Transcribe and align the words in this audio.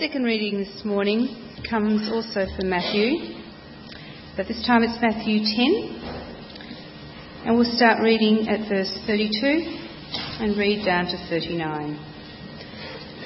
Second 0.00 0.24
reading 0.24 0.58
this 0.58 0.82
morning 0.82 1.28
comes 1.68 2.08
also 2.10 2.46
from 2.56 2.70
Matthew, 2.70 3.36
but 4.34 4.48
this 4.48 4.64
time 4.66 4.82
it's 4.82 4.98
Matthew 5.02 5.44
10, 5.44 7.44
and 7.44 7.54
we'll 7.54 7.70
start 7.76 8.00
reading 8.02 8.48
at 8.48 8.66
verse 8.66 8.90
32 9.06 9.60
and 10.40 10.56
read 10.56 10.86
down 10.86 11.04
to 11.04 11.18
39. 11.28 11.98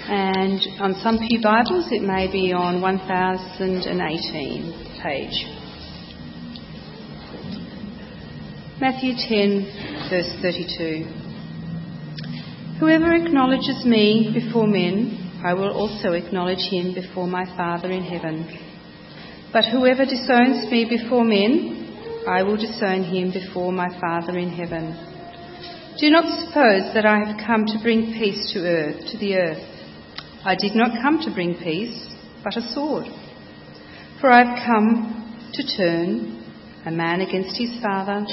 And 0.08 0.60
on 0.80 0.94
some 1.00 1.18
Pew 1.18 1.40
Bibles, 1.40 1.92
it 1.92 2.02
may 2.02 2.26
be 2.26 2.52
on 2.52 2.80
1018 2.82 4.72
page. 5.00 5.46
Matthew 8.80 9.14
10, 9.14 9.64
verse 10.10 10.32
32. 10.42 11.04
Whoever 12.80 13.14
acknowledges 13.14 13.84
me 13.84 14.32
before 14.34 14.66
men, 14.66 15.23
I 15.44 15.52
will 15.52 15.76
also 15.76 16.12
acknowledge 16.12 16.70
him 16.70 16.94
before 16.94 17.26
my 17.26 17.44
Father 17.44 17.90
in 17.90 18.02
heaven. 18.02 18.48
But 19.52 19.66
whoever 19.66 20.06
disowns 20.06 20.70
me 20.72 20.86
before 20.88 21.22
men, 21.22 22.24
I 22.26 22.42
will 22.42 22.56
disown 22.56 23.04
him 23.04 23.30
before 23.30 23.70
my 23.70 23.90
Father 24.00 24.38
in 24.38 24.48
heaven. 24.48 24.96
Do 26.00 26.08
not 26.08 26.24
suppose 26.40 26.94
that 26.94 27.04
I 27.04 27.18
have 27.18 27.46
come 27.46 27.66
to 27.66 27.78
bring 27.82 28.14
peace 28.18 28.54
to 28.54 28.60
earth, 28.60 29.04
to 29.12 29.18
the 29.18 29.36
earth. 29.36 29.62
I 30.46 30.54
did 30.54 30.74
not 30.74 31.02
come 31.02 31.20
to 31.20 31.34
bring 31.34 31.54
peace, 31.56 32.08
but 32.42 32.56
a 32.56 32.72
sword. 32.72 33.04
For 34.22 34.30
I 34.30 34.44
have 34.44 34.64
come 34.64 35.50
to 35.52 35.76
turn 35.76 36.42
a 36.86 36.90
man 36.90 37.20
against 37.20 37.58
his 37.58 37.82
father, 37.82 38.24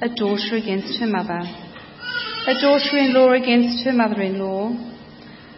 a 0.00 0.08
daughter 0.08 0.54
against 0.54 1.00
her 1.00 1.06
mother, 1.06 1.42
a 2.46 2.54
daughter-in-law 2.60 3.32
against 3.32 3.84
her 3.84 3.92
mother-in-law, 3.92 4.90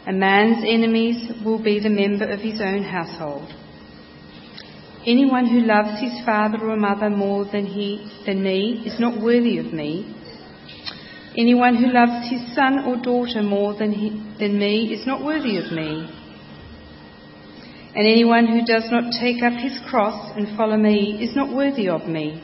a 0.05 0.13
man's 0.13 0.65
enemies 0.67 1.31
will 1.45 1.63
be 1.63 1.79
the 1.79 1.89
member 1.89 2.29
of 2.29 2.41
his 2.41 2.61
own 2.61 2.83
household. 2.83 3.49
Anyone 5.07 5.47
who 5.47 5.61
loves 5.61 6.01
his 6.01 6.25
father 6.25 6.59
or 6.59 6.77
mother 6.77 7.09
more 7.09 7.45
than, 7.45 7.67
he, 7.67 8.11
than 8.27 8.43
me 8.43 8.83
is 8.85 8.99
not 8.99 9.21
worthy 9.21 9.59
of 9.59 9.73
me. 9.73 10.13
Anyone 11.37 11.77
who 11.77 11.93
loves 11.93 12.29
his 12.29 12.55
son 12.55 12.81
or 12.85 12.97
daughter 12.97 13.43
more 13.43 13.75
than, 13.75 13.93
he, 13.93 14.11
than 14.39 14.59
me 14.59 14.93
is 14.93 15.07
not 15.07 15.25
worthy 15.25 15.57
of 15.57 15.71
me. 15.71 16.11
And 17.95 18.07
anyone 18.07 18.47
who 18.47 18.65
does 18.65 18.91
not 18.91 19.13
take 19.21 19.43
up 19.43 19.53
his 19.53 19.79
cross 19.89 20.33
and 20.37 20.57
follow 20.57 20.77
me 20.77 21.23
is 21.23 21.37
not 21.37 21.55
worthy 21.55 21.89
of 21.89 22.09
me. 22.09 22.43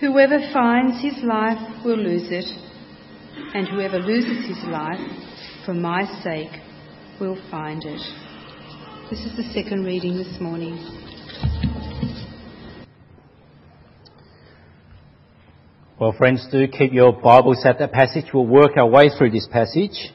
Whoever 0.00 0.38
finds 0.52 1.00
his 1.00 1.24
life 1.24 1.82
will 1.82 1.96
lose 1.96 2.30
it, 2.30 2.44
and 3.54 3.66
whoever 3.68 3.98
loses 3.98 4.46
his 4.46 4.62
life 4.64 5.25
for 5.66 5.74
my 5.74 6.04
sake, 6.22 6.62
will 7.20 7.36
find 7.50 7.82
it. 7.84 8.00
This 9.10 9.18
is 9.18 9.36
the 9.36 9.42
second 9.52 9.84
reading 9.84 10.16
this 10.16 10.40
morning. 10.40 10.76
Well, 15.98 16.14
friends, 16.16 16.46
do 16.52 16.68
keep 16.68 16.92
your 16.92 17.12
Bibles 17.12 17.64
at 17.64 17.80
that 17.80 17.90
passage. 17.90 18.26
We'll 18.32 18.46
work 18.46 18.76
our 18.76 18.86
way 18.86 19.10
through 19.18 19.32
this 19.32 19.48
passage 19.50 20.12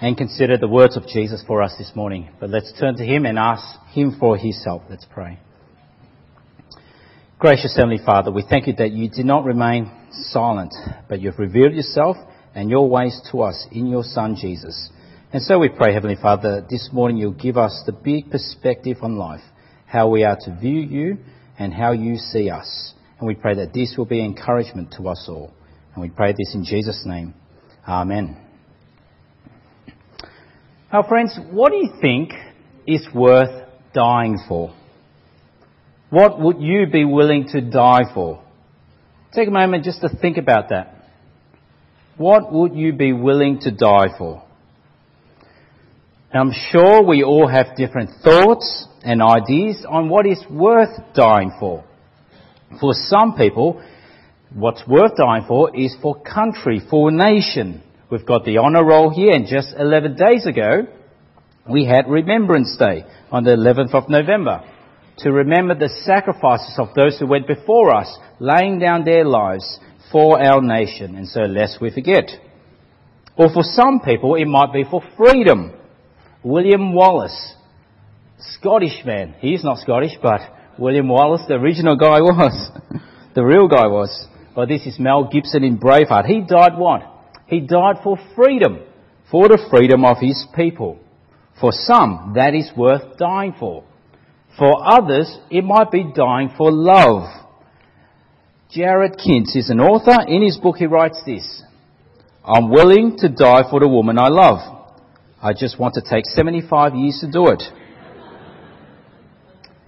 and 0.00 0.16
consider 0.16 0.56
the 0.56 0.68
words 0.68 0.96
of 0.96 1.06
Jesus 1.08 1.44
for 1.46 1.60
us 1.60 1.74
this 1.76 1.92
morning. 1.94 2.30
But 2.40 2.48
let's 2.48 2.72
turn 2.80 2.96
to 2.96 3.04
Him 3.04 3.26
and 3.26 3.38
ask 3.38 3.62
Him 3.92 4.16
for 4.18 4.38
His 4.38 4.62
help. 4.64 4.84
Let's 4.88 5.04
pray. 5.12 5.38
Gracious 7.38 7.76
Heavenly 7.76 8.00
Father, 8.02 8.30
we 8.30 8.44
thank 8.48 8.66
you 8.66 8.72
that 8.78 8.92
you 8.92 9.10
did 9.10 9.26
not 9.26 9.44
remain 9.44 9.90
silent, 10.10 10.72
but 11.06 11.20
you've 11.20 11.38
revealed 11.38 11.74
yourself 11.74 12.16
and 12.54 12.70
your 12.70 12.88
ways 12.88 13.20
to 13.32 13.42
us 13.42 13.66
in 13.72 13.86
your 13.86 14.02
Son 14.04 14.36
Jesus. 14.40 14.90
And 15.32 15.42
so 15.42 15.58
we 15.58 15.68
pray, 15.68 15.92
Heavenly 15.92 16.16
Father, 16.20 16.64
this 16.68 16.90
morning 16.92 17.16
you'll 17.16 17.32
give 17.32 17.56
us 17.56 17.82
the 17.86 17.92
big 17.92 18.30
perspective 18.30 18.98
on 19.02 19.16
life, 19.16 19.42
how 19.86 20.08
we 20.08 20.24
are 20.24 20.38
to 20.42 20.56
view 20.60 20.80
you 20.80 21.18
and 21.58 21.72
how 21.72 21.92
you 21.92 22.16
see 22.16 22.50
us. 22.50 22.94
And 23.18 23.26
we 23.26 23.34
pray 23.34 23.56
that 23.56 23.72
this 23.72 23.94
will 23.98 24.06
be 24.06 24.24
encouragement 24.24 24.94
to 24.96 25.08
us 25.08 25.26
all. 25.28 25.52
And 25.94 26.02
we 26.02 26.10
pray 26.10 26.32
this 26.32 26.54
in 26.54 26.64
Jesus' 26.64 27.02
name. 27.04 27.34
Amen. 27.86 28.36
Now, 30.92 31.02
friends, 31.02 31.36
what 31.50 31.70
do 31.70 31.76
you 31.78 31.90
think 32.00 32.32
is 32.86 33.06
worth 33.12 33.68
dying 33.92 34.38
for? 34.48 34.74
What 36.10 36.40
would 36.40 36.60
you 36.60 36.86
be 36.86 37.04
willing 37.04 37.48
to 37.48 37.60
die 37.60 38.04
for? 38.14 38.40
Take 39.32 39.48
a 39.48 39.50
moment 39.50 39.82
just 39.82 40.00
to 40.02 40.08
think 40.08 40.36
about 40.36 40.68
that. 40.68 40.93
What 42.16 42.52
would 42.52 42.74
you 42.74 42.92
be 42.92 43.12
willing 43.12 43.58
to 43.62 43.72
die 43.72 44.08
for? 44.16 44.44
I'm 46.32 46.52
sure 46.70 47.02
we 47.02 47.22
all 47.22 47.48
have 47.48 47.76
different 47.76 48.10
thoughts 48.22 48.86
and 49.02 49.22
ideas 49.22 49.84
on 49.88 50.08
what 50.08 50.26
is 50.26 50.44
worth 50.50 50.90
dying 51.14 51.52
for. 51.58 51.84
For 52.80 52.92
some 52.92 53.34
people, 53.36 53.82
what's 54.52 54.86
worth 54.86 55.16
dying 55.16 55.44
for 55.46 55.76
is 55.76 55.96
for 56.02 56.20
country, 56.20 56.80
for 56.88 57.10
nation. 57.10 57.82
We've 58.10 58.26
got 58.26 58.44
the 58.44 58.58
honour 58.58 58.84
roll 58.84 59.10
here, 59.10 59.32
and 59.32 59.46
just 59.46 59.74
11 59.76 60.16
days 60.16 60.46
ago, 60.46 60.86
we 61.68 61.84
had 61.84 62.08
Remembrance 62.08 62.76
Day 62.78 63.04
on 63.30 63.44
the 63.44 63.52
11th 63.52 63.94
of 63.94 64.08
November 64.08 64.62
to 65.18 65.30
remember 65.30 65.74
the 65.74 65.88
sacrifices 66.04 66.74
of 66.78 66.94
those 66.94 67.18
who 67.18 67.26
went 67.26 67.46
before 67.46 67.94
us, 67.94 68.18
laying 68.40 68.78
down 68.78 69.04
their 69.04 69.24
lives 69.24 69.78
for 70.14 70.40
our 70.40 70.62
nation, 70.62 71.16
and 71.16 71.26
so 71.26 71.40
lest 71.40 71.80
we 71.80 71.90
forget. 71.90 72.30
Or 73.36 73.52
for 73.52 73.64
some 73.64 73.98
people, 73.98 74.36
it 74.36 74.44
might 74.44 74.72
be 74.72 74.84
for 74.88 75.02
freedom. 75.16 75.72
William 76.44 76.94
Wallace, 76.94 77.54
Scottish 78.38 79.04
man. 79.04 79.34
He's 79.40 79.64
not 79.64 79.78
Scottish, 79.78 80.12
but 80.22 80.40
William 80.78 81.08
Wallace, 81.08 81.42
the 81.48 81.54
original 81.54 81.96
guy 81.96 82.20
was. 82.20 82.70
the 83.34 83.44
real 83.44 83.66
guy 83.66 83.88
was. 83.88 84.28
But 84.54 84.68
this 84.68 84.86
is 84.86 85.00
Mel 85.00 85.28
Gibson 85.32 85.64
in 85.64 85.78
Braveheart. 85.78 86.26
He 86.26 86.42
died 86.42 86.78
what? 86.78 87.02
He 87.48 87.58
died 87.58 87.96
for 88.04 88.16
freedom. 88.36 88.78
For 89.32 89.48
the 89.48 89.66
freedom 89.68 90.04
of 90.04 90.18
his 90.20 90.46
people. 90.54 91.00
For 91.60 91.72
some, 91.72 92.34
that 92.36 92.54
is 92.54 92.70
worth 92.76 93.18
dying 93.18 93.56
for. 93.58 93.82
For 94.56 94.76
others, 94.86 95.36
it 95.50 95.64
might 95.64 95.90
be 95.90 96.04
dying 96.14 96.52
for 96.56 96.70
love. 96.70 97.43
Jarod 98.74 99.20
Kintz 99.22 99.54
is 99.54 99.70
an 99.70 99.78
author. 99.78 100.26
In 100.26 100.42
his 100.42 100.58
book, 100.58 100.78
he 100.78 100.86
writes 100.86 101.22
this 101.24 101.62
I'm 102.44 102.70
willing 102.70 103.16
to 103.18 103.28
die 103.28 103.62
for 103.70 103.78
the 103.78 103.86
woman 103.86 104.18
I 104.18 104.28
love. 104.28 104.58
I 105.40 105.52
just 105.52 105.78
want 105.78 105.94
to 105.94 106.02
take 106.02 106.24
75 106.26 106.94
years 106.96 107.18
to 107.20 107.30
do 107.30 107.48
it. 107.48 107.62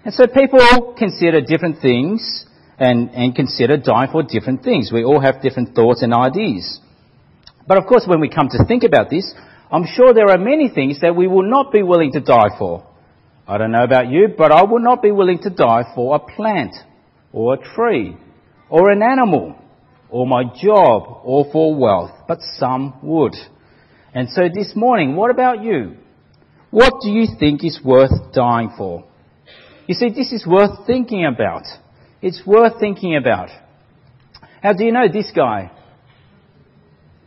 And 0.05 0.15
so 0.15 0.27
people 0.29 0.95
consider 0.97 1.41
different 1.41 1.81
things 1.83 2.47
and, 2.79 3.11
and 3.11 3.35
consider 3.35 3.77
dying 3.77 4.11
for 4.13 4.23
different 4.23 4.63
things. 4.63 4.93
We 4.93 5.03
all 5.03 5.21
have 5.21 5.43
different 5.43 5.75
thoughts 5.75 6.03
and 6.03 6.15
ideas. 6.15 6.79
But 7.67 7.79
of 7.79 7.87
course, 7.87 8.05
when 8.07 8.21
we 8.21 8.29
come 8.29 8.49
to 8.51 8.65
think 8.69 8.85
about 8.85 9.11
this, 9.11 9.35
I'm 9.73 9.85
sure 9.85 10.15
there 10.15 10.31
are 10.31 10.39
many 10.39 10.69
things 10.69 11.01
that 11.01 11.17
we 11.17 11.27
will 11.27 11.51
not 11.51 11.73
be 11.73 11.83
willing 11.83 12.13
to 12.13 12.21
die 12.21 12.57
for. 12.57 12.87
I 13.49 13.59
don't 13.59 13.73
know 13.73 13.83
about 13.83 14.09
you, 14.09 14.29
but 14.39 14.53
I 14.53 14.63
will 14.63 14.79
not 14.79 15.03
be 15.03 15.11
willing 15.11 15.41
to 15.41 15.51
die 15.51 15.83
for 15.97 16.15
a 16.15 16.21
plant 16.21 16.77
or 17.33 17.55
a 17.55 17.75
tree 17.75 18.17
or 18.69 18.91
an 18.91 19.03
animal 19.03 19.57
or 20.09 20.27
my 20.27 20.45
job 20.45 21.21
or 21.25 21.47
for 21.53 21.75
wealth, 21.75 22.13
but 22.29 22.39
some 22.59 22.95
would. 23.03 23.35
And 24.15 24.29
so 24.31 24.49
this 24.53 24.73
morning, 24.75 25.17
what 25.17 25.31
about 25.31 25.63
you? 25.63 25.97
What 26.71 26.95
do 27.03 27.11
you 27.11 27.27
think 27.39 27.65
is 27.65 27.81
worth 27.85 28.33
dying 28.33 28.73
for? 28.77 29.05
You 29.87 29.95
see, 29.95 30.09
this 30.11 30.33
is 30.33 30.47
worth 30.47 30.87
thinking 30.87 31.25
about. 31.25 31.63
It's 32.23 32.43
worth 32.47 32.81
thinking 32.81 33.17
about. 33.17 33.51
How 34.63 34.73
do 34.73 34.85
you 34.85 34.93
know 34.93 35.07
this 35.13 35.31
guy? 35.35 35.71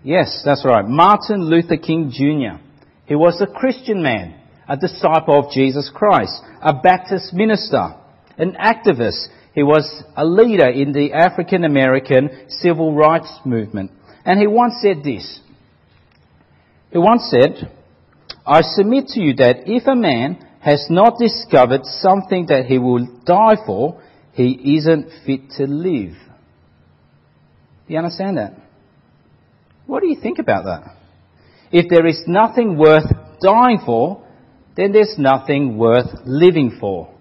Yes, 0.04 0.42
that's 0.46 0.66
right. 0.66 0.86
Martin 0.86 1.44
Luther 1.44 1.78
King 1.78 2.12
Jr. 2.12 2.62
He 3.06 3.16
was 3.16 3.42
a 3.42 3.48
Christian 3.48 4.02
man, 4.02 4.36
a 4.68 4.78
disciple 4.78 5.40
of 5.40 5.52
Jesus 5.52 5.90
Christ, 5.94 6.42
a 6.62 6.74
Baptist 6.74 7.34
minister, 7.34 7.96
an 8.38 8.54
activist 8.54 9.28
he 9.60 9.64
was 9.64 10.04
a 10.16 10.26
leader 10.26 10.70
in 10.70 10.94
the 10.94 11.12
African 11.12 11.66
American 11.66 12.30
civil 12.48 12.96
rights 12.96 13.30
movement. 13.44 13.92
And 14.24 14.40
he 14.40 14.48
once 14.48 14.76
said 14.82 15.04
this. 15.04 15.42
He 16.92 16.98
once 16.98 17.30
said, 17.30 17.70
I 18.48 18.62
submit 18.62 19.08
to 19.08 19.20
you 19.20 19.34
that 19.34 19.64
if 19.66 19.86
a 19.86 19.98
man 19.98 20.48
has 20.62 20.88
not 20.90 21.20
discovered 21.20 21.82
something 21.84 22.46
that 22.46 22.68
he 22.68 22.78
will 22.78 23.06
die 23.26 23.58
for, 23.66 24.02
he 24.32 24.78
isn't 24.78 25.12
fit 25.26 25.50
to 25.58 25.66
live. 25.66 26.14
Do 27.86 27.94
you 27.94 27.98
understand 27.98 28.38
that? 28.38 28.54
What 29.88 30.04
do 30.04 30.08
you 30.08 30.22
think 30.22 30.40
about 30.40 30.64
that? 30.64 30.96
If 31.70 31.90
there 31.90 32.08
is 32.08 32.24
nothing 32.28 32.78
worth 32.78 33.12
dying 33.42 33.80
for, 33.86 34.26
then 34.78 34.94
there's 34.94 35.16
nothing 35.18 35.78
worth 35.78 36.08
living 36.24 36.78
for. 36.80 37.14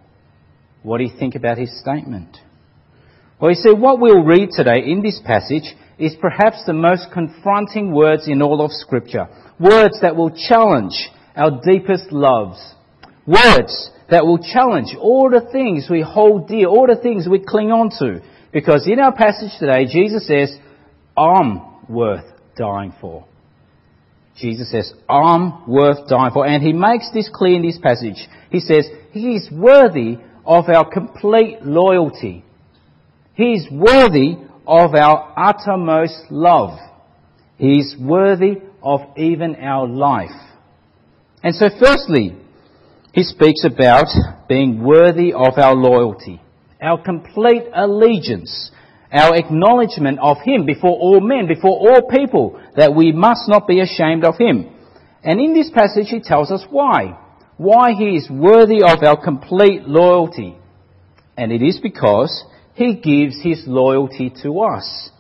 What 0.83 0.99
do 0.99 1.05
you 1.05 1.17
think 1.19 1.35
about 1.35 1.59
his 1.59 1.79
statement? 1.81 2.37
Well, 3.41 3.51
you 3.51 3.57
see, 3.57 3.73
what 3.73 4.01
we'll 4.01 4.25
read 4.25 4.51
today 4.51 4.83
in 4.85 5.03
this 5.03 5.21
passage 5.25 5.75
is 5.99 6.17
perhaps 6.21 6.65
the 6.67 6.73
most 6.73 7.09
confronting 7.13 7.93
words 7.93 8.29
in 8.29 8.43
all 8.43 8.65
of 8.65 8.73
Scripture. 8.73 9.29
Words 9.61 10.01
that 10.03 10.17
will 10.17 10.31
challenge 10.31 11.11
our 11.37 11.61
deepest 11.65 12.13
loves. 12.13 12.75
Words 13.27 13.91
that 14.11 14.25
will 14.25 14.39
challenge 14.39 14.97
all 14.99 15.31
the 15.31 15.49
things 15.53 15.89
we 15.91 16.03
hold 16.03 16.49
dear, 16.49 16.67
all 16.67 16.87
the 16.87 17.01
things 17.01 17.29
we 17.29 17.45
cling 17.47 17.71
on 17.71 17.91
to. 17.99 18.21
Because 18.53 18.87
in 18.87 18.99
our 18.99 19.13
passage 19.13 19.53
today, 19.59 19.87
Jesus 19.87 20.27
says, 20.27 20.57
I'm 21.17 21.61
worth 21.89 22.25
dying 22.57 22.95
for. 23.01 23.25
Jesus 24.37 24.71
says, 24.71 24.93
I'm 25.09 25.69
worth 25.69 26.09
dying 26.09 26.33
for. 26.33 26.47
And 26.47 26.63
he 26.63 26.73
makes 26.73 27.11
this 27.13 27.29
clear 27.33 27.57
in 27.57 27.63
this 27.63 27.79
passage. 27.79 28.17
He 28.51 28.61
says, 28.61 28.87
He 29.11 29.35
is 29.35 29.51
worthy 29.51 30.19
of 30.49 30.69
our 30.69 30.91
complete 30.91 31.59
loyalty. 31.63 32.43
He 33.35 33.53
is 33.53 33.69
worthy 33.71 34.37
of 34.67 34.95
our 34.95 35.35
uttermost 35.37 36.25
love. 36.31 36.79
He 37.59 37.79
is 37.79 37.95
worthy 38.01 38.57
of 38.83 39.01
even 39.19 39.57
our 39.57 39.87
life. 39.87 40.31
And 41.43 41.55
so 41.55 41.69
firstly, 41.79 42.35
he 43.13 43.23
speaks 43.23 43.65
about 43.65 44.09
being 44.49 44.83
worthy 44.83 45.33
of 45.35 45.59
our 45.59 45.75
loyalty, 45.75 46.41
our 46.81 47.03
complete 47.03 47.65
allegiance, 47.75 48.71
our 49.13 49.37
acknowledgement 49.37 50.19
of 50.21 50.39
Him 50.45 50.67
before 50.67 50.97
all 50.99 51.21
men, 51.21 51.47
before 51.47 51.79
all 51.79 52.09
people, 52.09 52.61
that 52.77 52.95
we 52.95 53.13
must 53.13 53.49
not 53.49 53.67
be 53.67 53.81
ashamed 53.81 54.25
of 54.25 54.39
Him. 54.39 54.73
And 55.23 55.41
in 55.41 55.53
this 55.53 55.71
passage 55.71 56.09
he 56.09 56.21
tells 56.21 56.51
us 56.51 56.65
why. 56.71 57.19
Why 57.59 57.93
He 57.93 58.17
is 58.17 58.31
worthy 58.31 58.83
of 58.83 59.03
our 59.03 59.23
complete 59.23 59.83
loyalty. 59.83 60.57
And 61.37 61.53
it 61.53 61.63
is 61.63 61.79
because 61.81 62.45
He 62.75 62.95
gives 62.95 63.43
His 63.43 63.65
loyalty 63.67 64.33
to 64.43 64.61
us. 64.61 65.11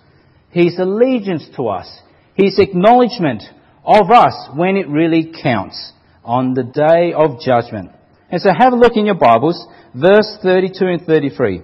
His 0.50 0.78
allegiance 0.78 1.46
to 1.56 1.68
us. 1.68 2.00
His 2.34 2.58
acknowledgement 2.58 3.42
of 3.84 4.10
us 4.10 4.48
when 4.54 4.76
it 4.76 4.88
really 4.88 5.32
counts 5.42 5.92
on 6.24 6.54
the 6.54 6.62
day 6.62 7.12
of 7.12 7.40
judgment. 7.40 7.90
And 8.30 8.40
so 8.40 8.50
have 8.56 8.72
a 8.72 8.76
look 8.76 8.96
in 8.96 9.06
your 9.06 9.14
Bibles, 9.14 9.66
verse 9.94 10.38
32 10.42 10.86
and 10.86 11.02
33. 11.02 11.62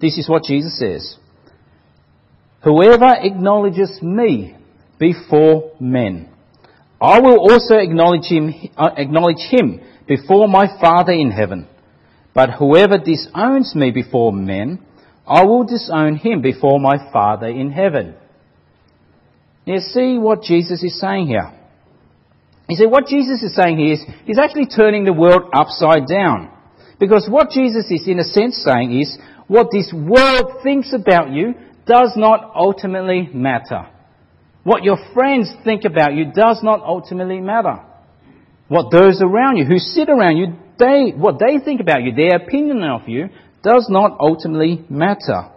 This 0.00 0.18
is 0.18 0.28
what 0.28 0.44
Jesus 0.44 0.78
says. 0.78 1.16
Whoever 2.64 3.14
acknowledges 3.20 4.00
me 4.02 4.56
before 4.98 5.72
men, 5.78 6.30
I 7.00 7.20
will 7.20 7.38
also 7.38 7.76
acknowledge 7.76 8.26
him, 8.26 8.52
uh, 8.76 8.90
acknowledge 8.96 9.44
him 9.50 9.80
before 10.06 10.48
my 10.48 10.66
Father 10.80 11.12
in 11.12 11.30
heaven. 11.30 11.66
But 12.34 12.50
whoever 12.50 12.98
disowns 12.98 13.74
me 13.74 13.90
before 13.90 14.32
men, 14.32 14.80
I 15.26 15.44
will 15.44 15.64
disown 15.64 16.16
him 16.16 16.42
before 16.42 16.78
my 16.78 17.10
Father 17.12 17.48
in 17.48 17.70
heaven. 17.70 18.14
Now 19.66 19.78
see 19.78 20.16
what 20.18 20.42
Jesus 20.42 20.82
is 20.82 20.98
saying 21.00 21.26
here. 21.26 21.52
You 22.68 22.76
see, 22.76 22.86
what 22.86 23.06
Jesus 23.06 23.42
is 23.42 23.54
saying 23.54 23.78
here 23.78 23.94
is 23.94 24.04
he's 24.24 24.38
actually 24.38 24.66
turning 24.66 25.04
the 25.04 25.12
world 25.12 25.50
upside 25.52 26.08
down. 26.08 26.50
Because 26.98 27.28
what 27.30 27.50
Jesus 27.50 27.90
is 27.90 28.08
in 28.08 28.18
a 28.18 28.24
sense 28.24 28.62
saying 28.64 28.98
is 28.98 29.18
what 29.46 29.68
this 29.70 29.92
world 29.92 30.62
thinks 30.62 30.92
about 30.92 31.30
you 31.30 31.54
does 31.86 32.14
not 32.16 32.50
ultimately 32.54 33.28
matter. 33.32 33.86
What 34.66 34.82
your 34.82 34.98
friends 35.14 35.48
think 35.62 35.84
about 35.84 36.14
you 36.14 36.32
does 36.32 36.58
not 36.60 36.80
ultimately 36.82 37.40
matter. 37.40 37.84
What 38.66 38.90
those 38.90 39.22
around 39.22 39.58
you, 39.58 39.64
who 39.64 39.78
sit 39.78 40.08
around 40.08 40.38
you, 40.38 40.54
they, 40.76 41.12
what 41.16 41.38
they 41.38 41.64
think 41.64 41.80
about 41.80 42.02
you, 42.02 42.12
their 42.12 42.38
opinion 42.38 42.82
of 42.82 43.08
you, 43.08 43.28
does 43.62 43.86
not 43.88 44.16
ultimately 44.18 44.84
matter. 44.90 45.52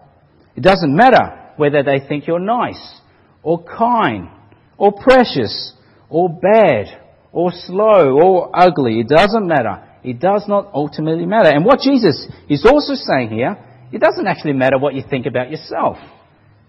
It 0.55 0.61
doesn't 0.61 0.95
matter 0.95 1.53
whether 1.55 1.81
they 1.81 2.05
think 2.07 2.27
you're 2.27 2.37
nice, 2.37 3.01
or 3.41 3.63
kind, 3.63 4.29
or 4.77 4.91
precious, 4.91 5.73
or 6.07 6.29
bad, 6.29 7.01
or 7.31 7.49
slow, 7.51 8.11
or 8.11 8.51
ugly. 8.53 8.99
It 8.99 9.07
doesn't 9.07 9.47
matter. 9.47 9.89
It 10.03 10.19
does 10.19 10.45
not 10.47 10.69
ultimately 10.71 11.25
matter. 11.25 11.49
And 11.49 11.65
what 11.65 11.79
Jesus 11.79 12.27
is 12.47 12.63
also 12.63 12.93
saying 12.93 13.29
here, 13.29 13.57
it 13.91 14.01
doesn't 14.01 14.27
actually 14.27 14.53
matter 14.53 14.77
what 14.77 14.93
you 14.93 15.01
think 15.09 15.25
about 15.25 15.49
yourself. 15.49 15.97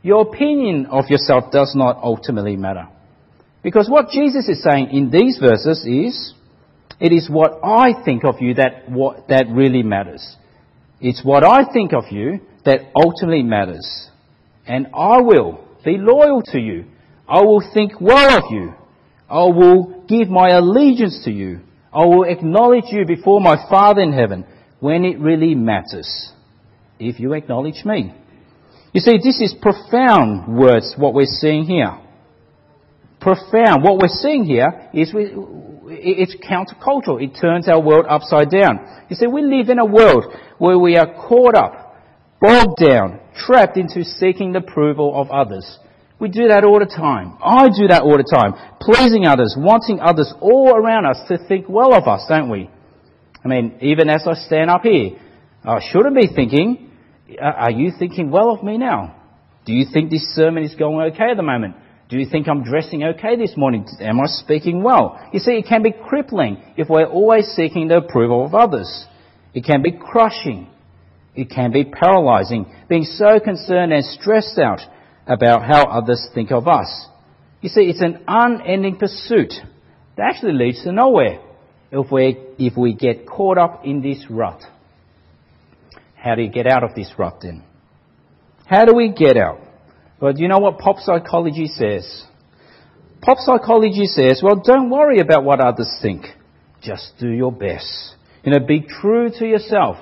Your 0.03 0.23
opinion 0.23 0.87
of 0.87 1.07
yourself 1.09 1.53
does 1.53 1.73
not 1.75 1.99
ultimately 2.03 2.57
matter. 2.57 2.89
Because 3.63 3.89
what 3.91 4.09
Jesus 4.09 4.49
is 4.49 4.63
saying 4.63 4.91
in 4.91 5.11
these 5.11 5.39
verses 5.39 5.85
is, 5.87 6.35
it 6.99 7.13
is 7.13 7.29
what 7.29 7.61
I 7.63 7.93
think 8.05 8.25
of 8.25 8.37
you 8.41 8.55
that, 8.55 8.89
what, 8.91 9.29
that 9.29 9.47
really 9.51 9.83
matters. 9.83 10.37
It's 11.01 11.25
what 11.25 11.45
I 11.45 11.71
think 11.71 11.93
of 11.93 12.05
you 12.11 12.41
that 12.65 12.81
ultimately 12.95 13.43
matters. 13.43 14.09
And 14.67 14.89
I 14.95 15.21
will 15.21 15.65
be 15.85 15.97
loyal 15.99 16.43
to 16.47 16.59
you. 16.59 16.85
I 17.29 17.43
will 17.43 17.63
think 17.75 18.01
well 18.01 18.39
of 18.39 18.51
you. 18.51 18.75
I 19.29 19.45
will 19.45 20.05
give 20.09 20.29
my 20.29 20.49
allegiance 20.51 21.23
to 21.25 21.31
you. 21.31 21.61
I 21.93 22.05
will 22.05 22.25
acknowledge 22.25 22.85
you 22.89 23.05
before 23.07 23.41
my 23.41 23.57
Father 23.69 24.03
in 24.03 24.13
heaven 24.13 24.45
when 24.81 25.05
it 25.05 25.19
really 25.19 25.55
matters. 25.55 26.33
If 26.99 27.19
you 27.19 27.33
acknowledge 27.33 27.85
me. 27.85 28.15
You 28.93 29.01
see, 29.01 29.19
this 29.23 29.41
is 29.41 29.55
profound 29.61 30.59
words, 30.59 30.95
what 30.97 31.15
we're 31.15 31.25
seeing 31.25 31.65
here. 31.65 31.97
Profound. 33.21 33.85
What 33.85 33.99
we're 33.99 34.09
seeing 34.09 34.45
here 34.45 34.89
is 34.93 35.15
we, 35.15 35.31
it's 35.87 36.35
countercultural. 36.37 37.23
It 37.23 37.39
turns 37.41 37.69
our 37.69 37.81
world 37.81 38.07
upside 38.09 38.51
down. 38.51 39.05
You 39.09 39.17
see, 39.17 39.27
we 39.27 39.43
live 39.43 39.69
in 39.69 39.79
a 39.79 39.85
world 39.85 40.25
where 40.59 40.79
we 40.79 40.97
are 40.97 41.07
caught 41.07 41.55
up, 41.55 41.95
bogged 42.41 42.81
down, 42.81 43.21
trapped 43.37 43.77
into 43.77 44.05
seeking 44.05 44.53
the 44.53 44.59
approval 44.59 45.13
of 45.15 45.31
others. 45.31 45.79
We 46.19 46.29
do 46.29 46.49
that 46.49 46.65
all 46.65 46.79
the 46.79 46.87
time. 46.87 47.39
I 47.43 47.69
do 47.69 47.89
that 47.89 48.03
all 48.03 48.17
the 48.17 48.29
time. 48.29 48.55
Pleasing 48.81 49.25
others, 49.25 49.55
wanting 49.57 50.01
others 50.01 50.33
all 50.41 50.75
around 50.75 51.07
us 51.07 51.19
to 51.29 51.39
think 51.47 51.67
well 51.69 51.95
of 51.95 52.09
us, 52.09 52.27
don't 52.29 52.51
we? 52.51 52.69
I 53.45 53.49
mean, 53.49 53.79
even 53.81 54.11
as 54.11 54.27
I 54.27 54.35
stand 54.35 54.69
up 54.69 54.83
here, 54.83 55.13
I 55.65 55.81
shouldn't 55.81 56.17
be 56.17 56.27
thinking, 56.27 56.90
are 57.39 57.71
you 57.71 57.93
thinking 57.99 58.31
well 58.31 58.51
of 58.51 58.63
me 58.63 58.79
now? 58.79 59.17
Do 59.67 59.73
you 59.73 59.87
think 59.93 60.11
this 60.11 60.35
sermon 60.35 60.65
is 60.65 60.75
going 60.75 61.13
okay 61.13 61.31
at 61.31 61.37
the 61.37 61.43
moment? 61.43 61.77
Do 62.09 62.19
you 62.19 62.27
think 62.29 62.49
I'm 62.49 62.65
dressing 62.65 63.05
okay 63.05 63.37
this 63.37 63.57
morning? 63.57 63.87
Am 64.01 64.19
I 64.21 64.27
speaking 64.27 64.83
well? 64.83 65.21
You 65.33 65.39
see, 65.39 65.53
it 65.53 65.67
can 65.69 65.83
be 65.83 65.93
crippling 65.93 66.61
if 66.77 66.89
we're 66.89 67.07
always 67.07 67.47
seeking 67.55 67.89
the 67.89 67.99
approval 67.99 68.45
of 68.45 68.55
others. 68.55 69.07
It 69.55 69.65
can 69.65 69.83
be 69.83 69.93
crushing. 69.93 70.69
It 71.37 71.51
can 71.51 71.71
be 71.71 71.85
paralyzing, 71.85 72.67
being 72.89 73.05
so 73.05 73.39
concerned 73.39 73.93
and 73.93 74.05
stressed 74.05 74.59
out 74.59 74.81
about 75.27 75.63
how 75.63 75.85
others 75.85 76.29
think 76.35 76.51
of 76.51 76.67
us. 76.67 77.07
You 77.61 77.69
see, 77.69 77.83
it's 77.83 78.01
an 78.01 78.25
unending 78.27 78.97
pursuit 78.97 79.53
that 80.17 80.27
actually 80.35 80.55
leads 80.55 80.83
to 80.83 80.93
nowhere 80.93 81.41
if 81.93 82.11
we, 82.11 82.39
if 82.59 82.77
we 82.77 82.95
get 82.95 83.27
caught 83.27 83.59
up 83.59 83.85
in 83.85 84.03
this 84.03 84.27
rut. 84.29 84.61
How 86.23 86.35
do 86.35 86.43
you 86.43 86.51
get 86.51 86.67
out 86.67 86.85
of 86.85 86.95
this 86.95 87.13
rut 87.19 87.39
then? 87.43 87.65
How 88.67 88.85
do 88.85 88.95
we 88.95 89.11
get 89.11 89.37
out? 89.37 89.59
Well, 90.21 90.33
do 90.35 90.43
you 90.43 90.49
know 90.49 90.59
what 90.59 90.79
pop 90.79 90.99
psychology 90.99 91.67
says? 91.67 92.25
Pop 93.23 93.39
psychology 93.39 94.05
says, 94.05 94.41
well, 94.43 94.63
don't 94.65 94.91
worry 94.91 95.21
about 95.21 95.45
what 95.45 95.61
others 95.61 95.91
think. 96.03 96.27
Just 96.83 97.15
do 97.19 97.29
your 97.29 97.53
best. 97.53 98.15
You 98.45 98.53
know, 98.53 98.67
be 98.67 98.81
true 98.81 99.31
to 99.39 99.47
yourself. 99.47 99.97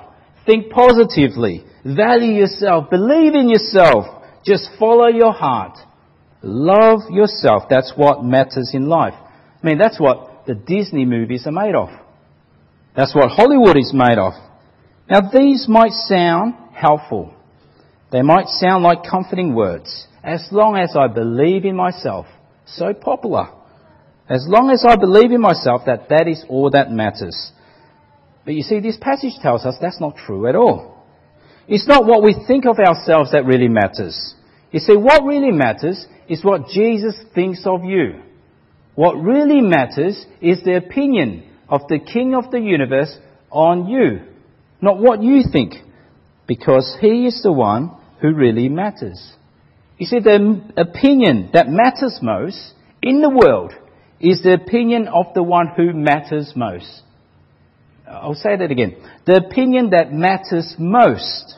Think 0.45 0.71
positively. 0.71 1.63
Value 1.85 2.33
yourself. 2.33 2.89
Believe 2.89 3.33
in 3.33 3.49
yourself. 3.49 4.05
Just 4.45 4.69
follow 4.77 5.07
your 5.07 5.33
heart. 5.33 5.77
Love 6.41 7.01
yourself. 7.09 7.63
That's 7.69 7.93
what 7.95 8.23
matters 8.23 8.71
in 8.73 8.87
life. 8.87 9.13
I 9.15 9.65
mean, 9.65 9.77
that's 9.77 9.99
what 9.99 10.43
the 10.47 10.55
Disney 10.55 11.05
movies 11.05 11.45
are 11.47 11.51
made 11.51 11.75
of. 11.75 11.89
That's 12.95 13.13
what 13.13 13.29
Hollywood 13.29 13.77
is 13.77 13.93
made 13.93 14.17
of. 14.17 14.33
Now, 15.09 15.21
these 15.31 15.67
might 15.67 15.91
sound 15.91 16.53
helpful. 16.73 17.33
They 18.11 18.21
might 18.21 18.47
sound 18.47 18.83
like 18.83 19.09
comforting 19.09 19.55
words. 19.55 20.07
As 20.23 20.47
long 20.51 20.77
as 20.77 20.95
I 20.95 21.07
believe 21.07 21.65
in 21.65 21.75
myself. 21.75 22.27
So 22.65 22.93
popular. 22.93 23.47
As 24.29 24.45
long 24.47 24.69
as 24.69 24.85
I 24.87 24.95
believe 24.95 25.31
in 25.31 25.41
myself 25.41 25.81
that 25.87 26.09
that 26.09 26.27
is 26.27 26.45
all 26.47 26.69
that 26.71 26.91
matters. 26.91 27.51
But 28.45 28.53
you 28.53 28.61
see, 28.61 28.79
this 28.79 28.97
passage 29.01 29.33
tells 29.41 29.65
us 29.65 29.75
that's 29.81 29.99
not 29.99 30.17
true 30.17 30.47
at 30.47 30.55
all. 30.55 31.03
It's 31.67 31.87
not 31.87 32.05
what 32.05 32.23
we 32.23 32.35
think 32.47 32.65
of 32.65 32.77
ourselves 32.77 33.31
that 33.31 33.45
really 33.45 33.67
matters. 33.67 34.35
You 34.71 34.79
see, 34.79 34.95
what 34.95 35.23
really 35.23 35.51
matters 35.51 36.05
is 36.27 36.43
what 36.43 36.67
Jesus 36.67 37.15
thinks 37.33 37.63
of 37.65 37.83
you. 37.83 38.21
What 38.95 39.13
really 39.13 39.61
matters 39.61 40.25
is 40.41 40.63
the 40.63 40.77
opinion 40.77 41.49
of 41.67 41.81
the 41.89 41.99
King 41.99 42.35
of 42.35 42.51
the 42.51 42.59
universe 42.59 43.15
on 43.51 43.87
you, 43.87 44.21
not 44.81 44.99
what 44.99 45.21
you 45.23 45.43
think, 45.51 45.73
because 46.47 46.97
He 46.99 47.25
is 47.25 47.41
the 47.43 47.51
one 47.51 47.91
who 48.21 48.33
really 48.33 48.69
matters. 48.69 49.33
You 49.97 50.05
see, 50.05 50.19
the 50.19 50.61
opinion 50.77 51.49
that 51.53 51.67
matters 51.69 52.19
most 52.21 52.73
in 53.01 53.21
the 53.21 53.29
world 53.29 53.73
is 54.19 54.41
the 54.43 54.53
opinion 54.53 55.07
of 55.07 55.27
the 55.33 55.43
one 55.43 55.67
who 55.75 55.93
matters 55.93 56.53
most. 56.55 57.01
I'll 58.09 58.33
say 58.33 58.57
that 58.57 58.71
again. 58.71 58.95
The 59.25 59.35
opinion 59.35 59.91
that 59.91 60.11
matters 60.11 60.75
most 60.77 61.55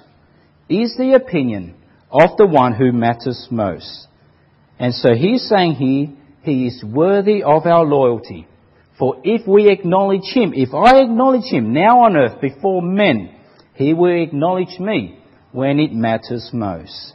is 0.67 0.95
the 0.97 1.13
opinion 1.13 1.75
of 2.11 2.37
the 2.37 2.45
one 2.45 2.73
who 2.73 2.91
matters 2.91 3.47
most. 3.49 4.07
And 4.77 4.93
so 4.93 5.13
he's 5.13 5.47
saying 5.47 5.75
he, 5.75 6.17
he 6.43 6.67
is 6.67 6.83
worthy 6.83 7.43
of 7.43 7.65
our 7.65 7.85
loyalty. 7.85 8.47
For 9.01 9.15
if 9.23 9.47
we 9.47 9.67
acknowledge 9.67 10.31
him, 10.31 10.53
if 10.55 10.75
I 10.75 10.99
acknowledge 11.01 11.51
him 11.51 11.73
now 11.73 12.03
on 12.03 12.15
earth 12.15 12.39
before 12.39 12.83
men, 12.83 13.35
he 13.73 13.95
will 13.95 14.21
acknowledge 14.21 14.77
me 14.79 15.17
when 15.51 15.79
it 15.79 15.91
matters 15.91 16.51
most. 16.53 17.13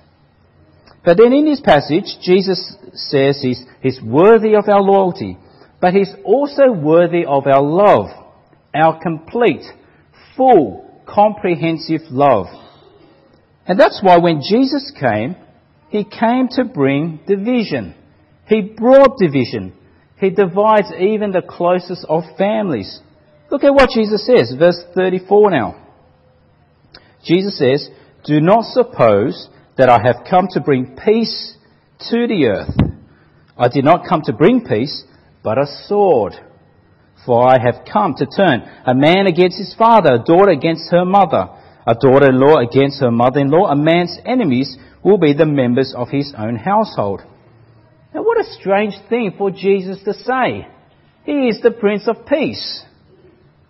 But 1.05 1.17
then 1.17 1.33
in 1.33 1.45
this 1.45 1.61
passage, 1.61 2.19
Jesus 2.21 2.75
says 2.93 3.39
he's, 3.41 3.63
he's 3.83 4.01
worthy 4.03 4.57
of 4.57 4.69
our 4.69 4.81
loyalty, 4.81 5.39
but 5.81 5.95
he's 5.95 6.11
also 6.25 6.73
worthy 6.73 7.25
of 7.25 7.47
our 7.47 7.63
love, 7.63 8.07
our 8.75 9.01
complete, 9.01 9.63
full, 10.37 10.91
comprehensive 11.07 12.01
love. 12.11 12.47
And 13.65 13.79
that's 13.79 14.01
why 14.03 14.19
when 14.19 14.41
Jesus 14.41 14.91
came, 14.99 15.37
he 15.91 16.03
came 16.03 16.49
to 16.57 16.65
bring 16.65 17.21
division. 17.29 17.95
He 18.49 18.63
brought 18.63 19.19
division. 19.21 19.73
He 20.19 20.31
divides 20.31 20.93
even 20.99 21.31
the 21.33 21.43
closest 21.43 22.07
of 22.09 22.25
families. 22.39 23.01
Look 23.51 23.65
at 23.65 23.75
what 23.75 23.91
Jesus 23.91 24.27
says, 24.27 24.55
verse 24.59 24.83
34 24.95 25.51
now. 25.51 25.87
Jesus 27.25 27.59
says, 27.59 27.89
Do 28.25 28.41
not 28.41 28.65
suppose 28.65 29.49
that 29.77 29.89
I 29.89 29.99
have 30.03 30.27
come 30.29 30.49
to 30.53 30.61
bring 30.61 30.97
peace 30.97 31.57
to 32.11 32.27
the 32.27 32.47
earth. 32.47 32.77
I 33.59 33.69
did 33.69 33.85
not 33.85 34.09
come 34.09 34.23
to 34.23 34.33
bring 34.33 34.65
peace, 34.65 35.05
but 35.43 35.59
a 35.59 35.67
sword. 35.87 36.35
For 37.25 37.47
I 37.47 37.59
have 37.63 37.85
come 37.91 38.15
to 38.15 38.27
turn 38.27 38.63
a 38.87 38.95
man 38.95 39.27
against 39.27 39.59
his 39.59 39.75
father, 39.77 40.15
a 40.15 40.25
daughter 40.25 40.51
against 40.51 40.91
her 40.91 41.05
mother, 41.05 41.49
a 41.87 41.95
daughter-in-law 41.95 42.59
against 42.59 43.01
her 43.01 43.11
mother-in-law. 43.11 43.67
A 43.67 43.77
man's 43.77 44.19
enemies 44.25 44.77
will 45.03 45.19
be 45.19 45.33
the 45.33 45.47
members 45.47 45.95
of 45.97 46.09
his 46.09 46.33
own 46.37 46.57
household. 46.57 47.23
Now 48.17 48.23
what 48.23 48.41
a 48.41 48.51
strange 48.59 48.95
thing 49.11 49.35
for 49.37 49.51
Jesus 49.51 49.99
to 50.05 50.15
say. 50.15 50.67
He 51.25 51.49
is 51.49 51.61
the 51.63 51.71
Prince 51.71 52.09
of 52.09 52.25
Peace. 52.25 52.83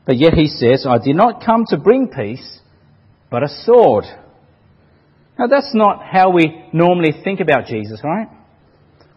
But 0.06 0.18
yet 0.18 0.34
he 0.34 0.46
says, 0.46 0.86
I 0.88 0.98
did 0.98 1.16
not 1.16 1.44
come 1.44 1.64
to 1.70 1.76
bring 1.76 2.06
peace, 2.06 2.60
but 3.28 3.42
a 3.42 3.48
sword. 3.48 4.04
Now 5.36 5.48
that's 5.48 5.74
not 5.74 6.00
how 6.04 6.30
we 6.30 6.64
normally 6.72 7.10
think 7.24 7.40
about 7.40 7.66
Jesus, 7.66 8.00
right? 8.04 8.28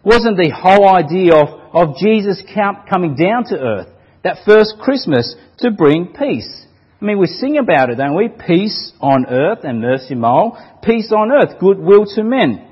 Wasn't 0.02 0.36
the 0.36 0.50
whole 0.50 0.88
idea 0.88 1.36
of, 1.36 1.48
of 1.72 1.96
Jesus 1.96 2.42
coming 2.90 3.14
down 3.14 3.44
to 3.50 3.56
earth, 3.56 3.86
that 4.24 4.38
first 4.44 4.78
Christmas, 4.80 5.36
to 5.58 5.70
bring 5.70 6.08
peace? 6.08 6.66
I 7.00 7.04
mean, 7.04 7.20
we 7.20 7.28
sing 7.28 7.56
about 7.56 7.90
it, 7.90 7.98
don't 7.98 8.16
we? 8.16 8.30
Peace 8.30 8.92
on 9.00 9.26
earth 9.26 9.60
and 9.62 9.80
mercy 9.80 10.16
mild. 10.16 10.54
Peace 10.82 11.12
on 11.12 11.30
earth, 11.30 11.60
goodwill 11.60 12.04
to 12.16 12.24
men. 12.24 12.66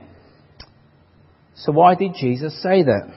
So 1.65 1.73
why 1.73 1.95
did 1.95 2.15
Jesus 2.15 2.61
say 2.63 2.85
that? 2.85 3.13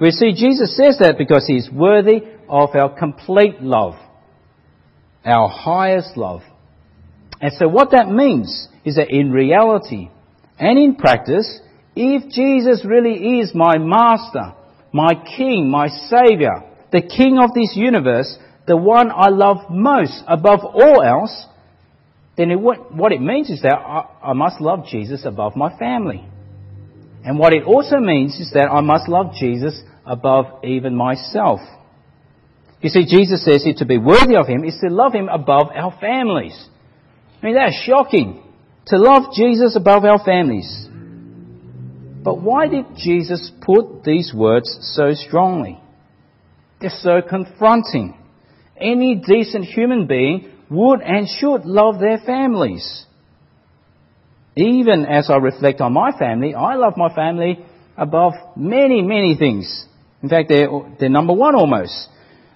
We 0.00 0.10
see 0.10 0.32
Jesus 0.32 0.76
says 0.76 0.96
that 1.00 1.18
because 1.18 1.44
he 1.46 1.56
is 1.56 1.70
worthy 1.70 2.22
of 2.48 2.70
our 2.74 2.98
complete 2.98 3.60
love, 3.60 3.94
our 5.24 5.48
highest 5.48 6.16
love. 6.16 6.40
And 7.40 7.52
so 7.52 7.68
what 7.68 7.90
that 7.90 8.08
means 8.08 8.68
is 8.84 8.96
that 8.96 9.10
in 9.10 9.30
reality 9.30 10.08
and 10.58 10.78
in 10.78 10.96
practice, 10.96 11.60
if 11.94 12.30
Jesus 12.30 12.84
really 12.84 13.40
is 13.40 13.54
my 13.54 13.76
master, 13.76 14.54
my 14.92 15.12
king, 15.36 15.70
my 15.70 15.88
savior, 15.88 16.64
the 16.92 17.02
king 17.02 17.38
of 17.38 17.52
this 17.54 17.74
universe, 17.76 18.38
the 18.66 18.76
one 18.76 19.10
I 19.10 19.28
love 19.28 19.70
most 19.70 20.22
above 20.26 20.60
all 20.64 21.02
else, 21.02 21.46
then 22.36 22.50
it, 22.50 22.58
what 22.58 23.12
it 23.12 23.20
means 23.20 23.50
is 23.50 23.60
that 23.62 23.74
I, 23.74 24.30
I 24.30 24.32
must 24.32 24.60
love 24.62 24.86
Jesus 24.90 25.26
above 25.26 25.56
my 25.56 25.76
family. 25.78 26.29
And 27.24 27.38
what 27.38 27.52
it 27.52 27.64
also 27.64 27.98
means 27.98 28.40
is 28.40 28.50
that 28.54 28.70
I 28.70 28.80
must 28.80 29.08
love 29.08 29.34
Jesus 29.38 29.80
above 30.06 30.64
even 30.64 30.96
myself. 30.96 31.60
You 32.80 32.88
see, 32.88 33.04
Jesus 33.04 33.44
says 33.44 33.62
here 33.64 33.74
to 33.78 33.84
be 33.84 33.98
worthy 33.98 34.36
of 34.36 34.46
Him 34.46 34.64
is 34.64 34.78
to 34.80 34.88
love 34.88 35.12
Him 35.12 35.28
above 35.28 35.68
our 35.74 35.96
families. 36.00 36.68
I 37.42 37.46
mean, 37.46 37.54
that's 37.54 37.82
shocking. 37.84 38.42
To 38.86 38.96
love 38.96 39.34
Jesus 39.34 39.76
above 39.76 40.04
our 40.04 40.22
families. 40.24 40.88
But 42.22 42.40
why 42.40 42.68
did 42.68 42.86
Jesus 42.96 43.50
put 43.62 44.04
these 44.04 44.32
words 44.34 44.78
so 44.94 45.12
strongly? 45.12 45.80
They're 46.80 46.90
so 46.90 47.20
confronting. 47.26 48.16
Any 48.78 49.22
decent 49.26 49.64
human 49.66 50.06
being 50.06 50.50
would 50.70 51.00
and 51.02 51.28
should 51.28 51.64
love 51.66 51.98
their 51.98 52.18
families. 52.18 53.04
Even 54.60 55.06
as 55.06 55.30
I 55.30 55.36
reflect 55.36 55.80
on 55.80 55.94
my 55.94 56.12
family, 56.18 56.54
I 56.54 56.74
love 56.74 56.94
my 56.98 57.14
family 57.14 57.64
above 57.96 58.34
many, 58.56 59.00
many 59.00 59.34
things. 59.34 59.86
In 60.22 60.28
fact, 60.28 60.50
they're, 60.50 60.68
they're 60.98 61.08
number 61.08 61.32
one 61.32 61.54
almost. 61.54 62.08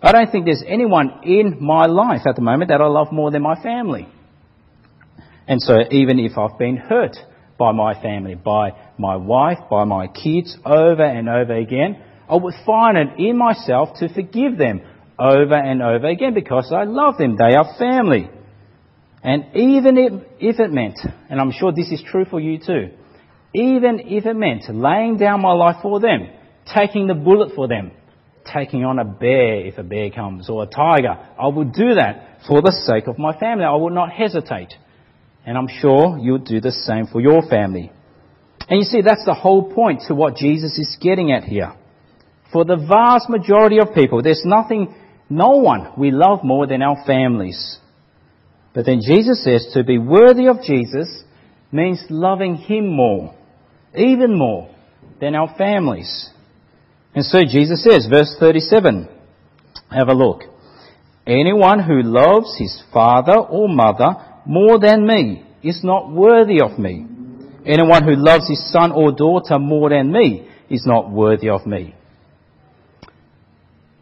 I 0.03 0.13
don't 0.13 0.31
think 0.31 0.45
there's 0.45 0.63
anyone 0.67 1.21
in 1.23 1.57
my 1.65 1.87
life 1.87 2.27
at 2.29 2.37
the 2.37 2.43
moment 2.43 2.69
that 2.69 2.83
I 2.83 2.87
love 2.89 3.11
more 3.11 3.31
than 3.31 3.41
my 3.41 3.61
family. 3.63 4.07
And 5.49 5.63
so 5.63 5.77
even 5.91 6.19
if 6.19 6.37
I've 6.37 6.59
been 6.59 6.77
hurt 6.77 7.17
by 7.59 7.73
my 7.73 7.95
family, 8.03 8.35
by 8.35 8.73
my 8.99 9.17
wife, 9.17 9.59
by 9.71 9.85
my 9.85 10.07
kids 10.09 10.59
over 10.63 11.03
and 11.03 11.27
over 11.27 11.55
again, 11.55 12.03
I 12.29 12.37
would 12.37 12.55
find 12.67 12.99
it 12.99 13.19
in 13.19 13.39
myself 13.39 13.99
to 14.01 14.13
forgive 14.13 14.59
them 14.59 14.83
over 15.19 15.55
and 15.55 15.83
over 15.83 16.09
again 16.09 16.35
because 16.35 16.71
I 16.71 16.85
love 16.85 17.17
them. 17.17 17.37
They 17.39 17.55
are 17.55 17.75
family. 17.79 18.29
And 19.25 19.57
even 19.57 19.97
if, 19.97 20.13
if 20.39 20.61
it 20.61 20.71
meant, 20.71 20.99
and 21.31 21.41
I'm 21.41 21.51
sure 21.51 21.73
this 21.73 21.91
is 21.91 22.03
true 22.07 22.27
for 22.27 22.39
you 22.39 22.59
too, 22.59 22.91
even 23.55 24.01
if 24.01 24.27
it 24.27 24.37
meant 24.37 24.65
laying 24.69 25.17
down 25.17 25.41
my 25.41 25.53
life 25.53 25.77
for 25.81 25.99
them, 25.99 26.29
taking 26.73 27.07
the 27.07 27.15
bullet 27.15 27.55
for 27.55 27.67
them, 27.67 27.93
taking 28.53 28.85
on 28.85 28.99
a 28.99 29.05
bear 29.05 29.65
if 29.65 29.79
a 29.79 29.83
bear 29.83 30.11
comes, 30.11 30.51
or 30.51 30.65
a 30.65 30.67
tiger, 30.67 31.17
I 31.41 31.47
would 31.47 31.73
do 31.73 31.95
that 31.95 32.41
for 32.47 32.61
the 32.61 32.73
sake 32.73 33.07
of 33.07 33.19
my 33.19 33.37
family. 33.39 33.65
I 33.65 33.75
would 33.75 33.95
not 33.95 34.13
hesitate. 34.13 34.75
And 35.47 35.57
I'm 35.57 35.69
sure 35.69 36.19
you'll 36.19 36.39
do 36.39 36.61
the 36.61 36.73
same 36.73 37.07
for 37.07 37.23
your 37.23 37.49
family. 37.49 37.91
And 38.69 38.81
you 38.81 38.85
see, 38.85 39.01
that's 39.01 39.25
the 39.25 39.35
whole 39.35 39.73
point 39.75 40.03
to 40.09 40.15
what 40.15 40.37
Jesus 40.37 40.79
is 40.79 40.99
getting 41.01 41.33
at 41.33 41.45
here. 41.45 41.75
For 42.53 42.65
the 42.65 42.77
vast 42.77 43.31
majority 43.31 43.79
of 43.79 43.95
people, 43.95 44.23
there's 44.23 44.43
nothing, 44.45 44.95
no 45.31 45.57
one 45.57 45.93
we 45.97 46.11
love 46.11 46.45
more 46.45 46.67
than 46.67 46.83
our 46.83 47.05
families. 47.07 47.79
But 48.75 48.87
then 48.87 49.01
Jesus 49.01 49.43
says 49.45 49.69
to 49.73 49.85
be 49.85 49.99
worthy 49.99 50.49
of 50.49 50.63
Jesus 50.63 51.23
means 51.71 52.05
loving 52.11 52.57
Him 52.57 52.95
more, 52.95 53.35
even 53.97 54.37
more 54.37 54.75
than 55.21 55.35
our 55.35 55.55
families. 55.57 56.31
And 57.15 57.25
so 57.25 57.39
Jesus 57.49 57.85
says, 57.85 58.09
verse 58.11 58.35
37, 58.41 59.09
have 59.91 60.09
a 60.09 60.15
look. 60.15 60.43
Anyone 61.27 61.79
who 61.79 62.03
loves 62.03 62.59
his 62.59 62.83
father 62.93 63.39
or 63.39 63.69
mother 63.69 64.17
more 64.45 64.79
than 64.79 65.07
me 65.07 65.47
is 65.63 65.81
not 65.83 66.11
worthy 66.11 66.61
of 66.61 66.79
me. 66.79 67.07
Anyone 67.65 68.05
who 68.05 68.15
loves 68.17 68.49
his 68.49 68.71
son 68.71 68.93
or 68.93 69.13
daughter 69.13 69.59
more 69.59 69.89
than 69.89 70.13
me 70.13 70.49
is 70.69 70.85
not 70.85 71.11
worthy 71.11 71.49
of 71.49 71.65
me. 71.65 71.95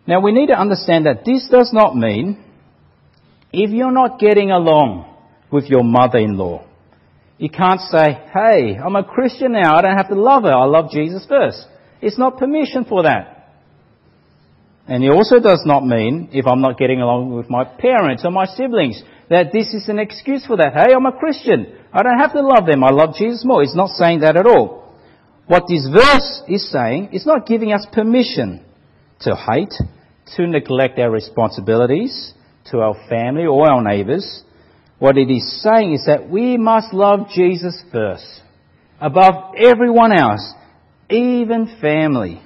Now 0.07 0.21
we 0.21 0.33
need 0.33 0.49
to 0.49 0.59
understand 0.59 1.07
that 1.07 1.25
this 1.25 1.49
does 1.49 1.71
not 1.73 1.95
mean 1.95 2.43
if 3.53 3.71
you're 3.71 3.93
not 3.93 4.19
getting 4.19 4.51
along 4.51 5.15
with 5.51 5.65
your 5.65 5.85
mother-in-law, 5.85 6.67
you 7.39 7.51
can't 7.51 7.81
say, 7.81 8.19
hey, 8.33 8.79
I'm 8.83 8.97
a 8.97 9.05
Christian 9.05 9.53
now, 9.53 9.77
I 9.77 9.83
don't 9.83 9.97
have 9.97 10.09
to 10.09 10.21
love 10.21 10.45
her, 10.45 10.55
I 10.55 10.65
love 10.65 10.91
Jesus 10.91 11.27
first. 11.29 11.67
It's 12.01 12.19
not 12.19 12.39
permission 12.39 12.85
for 12.85 13.03
that. 13.03 13.43
And 14.89 15.05
it 15.05 15.11
also 15.11 15.39
does 15.39 15.63
not 15.65 15.87
mean 15.87 16.31
if 16.33 16.47
I'm 16.47 16.61
not 16.61 16.79
getting 16.79 17.01
along 17.01 17.35
with 17.35 17.49
my 17.49 17.65
parents 17.65 18.25
or 18.25 18.31
my 18.31 18.47
siblings, 18.47 19.03
that 19.31 19.53
this 19.53 19.73
is 19.73 19.89
an 19.89 19.99
excuse 19.99 20.45
for 20.47 20.57
that. 20.57 20.75
Hey, 20.75 20.93
I'm 20.95 21.07
a 21.07 21.13
Christian. 21.13 21.79
I 21.93 22.03
don't 22.03 22.19
have 22.19 22.33
to 22.33 22.43
love 22.43 22.67
them. 22.67 22.83
I 22.83 22.91
love 22.91 23.15
Jesus 23.17 23.45
more. 23.45 23.63
It's 23.63 23.77
not 23.77 23.91
saying 23.91 24.21
that 24.21 24.37
at 24.37 24.47
all. 24.47 24.95
What 25.47 25.65
this 25.69 25.89
verse 25.93 26.43
is 26.49 26.71
saying 26.71 27.11
is 27.13 27.27
not 27.27 27.47
giving 27.47 27.73
us 27.73 27.87
permission 27.93 28.65
to 29.21 29.37
hate, 29.37 29.75
to 30.37 30.47
neglect 30.47 30.99
our 30.99 31.11
responsibilities 31.11 32.35
to 32.71 32.79
our 32.79 32.95
family 33.09 33.47
or 33.47 33.71
our 33.71 33.83
neighbours. 33.83 34.43
What 34.99 35.19
it 35.19 35.31
is 35.31 35.63
saying 35.63 35.95
is 35.95 36.05
that 36.07 36.29
we 36.29 36.57
must 36.57 36.93
love 36.93 37.29
Jesus 37.35 37.83
first, 37.91 38.41
above 39.01 39.55
everyone 39.57 40.13
else, 40.13 40.53
even 41.11 41.77
family. 41.81 42.41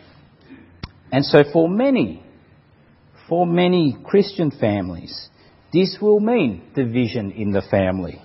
And 1.13 1.25
so 1.25 1.45
for 1.53 1.69
many, 1.69 2.23
for 3.29 3.47
many 3.47 3.97
Christian 4.05 4.51
families, 4.51 5.29
this 5.73 5.99
will 6.01 6.21
mean 6.21 6.63
division 6.75 7.33
in 7.33 7.53
the 7.53 7.63
family. 7.71 8.23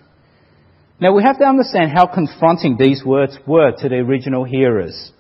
Now 1.00 1.14
we 1.14 1.24
have 1.24 1.40
to 1.40 1.46
understand 1.46 1.92
how 1.94 2.06
confronting 2.06 2.78
these 2.78 3.04
words 3.04 3.38
were 3.48 3.72
to 3.72 3.90
the 3.90 3.96
original 3.96 4.44
hearers. 4.44 5.12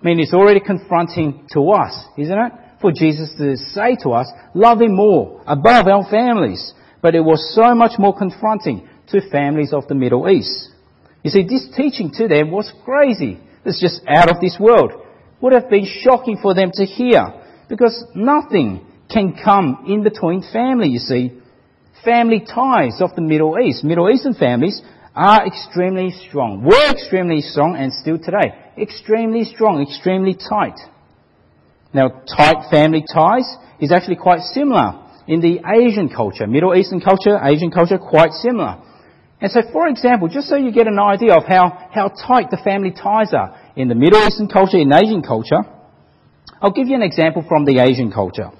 I 0.00 0.04
mean, 0.04 0.18
it's 0.18 0.34
already 0.34 0.60
confronting 0.60 1.46
to 1.52 1.70
us, 1.70 1.92
isn't 2.18 2.36
it? 2.36 2.52
For 2.82 2.92
Jesus 2.92 3.32
to 3.38 3.56
say 3.56 3.96
to 4.02 4.10
us, 4.10 4.26
love 4.54 4.82
Him 4.82 4.96
more, 4.96 5.40
above 5.46 5.86
our 5.86 6.04
families. 6.10 6.74
But 7.00 7.14
it 7.14 7.20
was 7.20 7.54
so 7.54 7.74
much 7.74 7.92
more 7.98 8.16
confronting 8.16 8.88
to 9.08 9.30
families 9.30 9.72
of 9.72 9.86
the 9.88 9.94
Middle 9.94 10.28
East. 10.28 10.68
You 11.22 11.30
see, 11.30 11.46
this 11.46 11.68
teaching 11.76 12.10
to 12.14 12.26
them 12.26 12.50
was 12.50 12.72
crazy. 12.84 13.38
It's 13.64 13.80
just 13.80 14.02
out 14.08 14.30
of 14.30 14.40
this 14.40 14.56
world. 14.58 14.92
Would 15.40 15.52
have 15.52 15.70
been 15.70 15.86
shocking 16.02 16.38
for 16.42 16.54
them 16.54 16.70
to 16.74 16.84
hear 16.84 17.32
Because 17.68 18.04
nothing 18.14 18.84
can 19.10 19.36
come 19.42 19.84
in 19.86 20.02
between 20.02 20.42
family, 20.52 20.88
you 20.88 20.98
see. 20.98 21.40
Family 22.04 22.40
ties 22.40 23.00
of 23.00 23.14
the 23.14 23.22
Middle 23.22 23.58
East, 23.60 23.84
Middle 23.84 24.10
Eastern 24.10 24.34
families 24.34 24.82
are 25.14 25.46
extremely 25.46 26.10
strong, 26.10 26.64
were 26.64 26.90
extremely 26.90 27.40
strong 27.42 27.76
and 27.76 27.92
still 27.92 28.18
today. 28.18 28.72
Extremely 28.76 29.44
strong, 29.44 29.82
extremely 29.82 30.34
tight. 30.34 30.78
Now, 31.94 32.22
tight 32.24 32.70
family 32.70 33.04
ties 33.12 33.44
is 33.80 33.92
actually 33.92 34.16
quite 34.16 34.40
similar 34.40 35.02
in 35.26 35.40
the 35.40 35.60
Asian 35.66 36.08
culture, 36.08 36.46
Middle 36.46 36.74
Eastern 36.74 37.00
culture, 37.00 37.38
Asian 37.42 37.70
culture, 37.70 37.98
quite 37.98 38.32
similar. 38.32 38.82
And 39.40 39.50
so, 39.50 39.60
for 39.72 39.88
example, 39.88 40.28
just 40.28 40.48
so 40.48 40.56
you 40.56 40.72
get 40.72 40.86
an 40.86 40.98
idea 40.98 41.34
of 41.34 41.44
how, 41.46 41.88
how 41.92 42.08
tight 42.08 42.50
the 42.50 42.60
family 42.62 42.92
ties 42.92 43.34
are 43.34 43.58
in 43.76 43.88
the 43.88 43.94
Middle 43.94 44.22
Eastern 44.24 44.48
culture, 44.48 44.78
in 44.78 44.92
Asian 44.92 45.22
culture, 45.22 45.62
I'll 46.60 46.72
give 46.72 46.86
you 46.86 46.94
an 46.94 47.02
example 47.02 47.44
from 47.48 47.64
the 47.64 47.80
Asian 47.80 48.12
culture. 48.12 48.50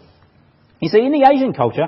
You 0.80 0.88
see, 0.88 0.98
in 0.98 1.12
the 1.12 1.28
Asian 1.32 1.52
culture, 1.52 1.86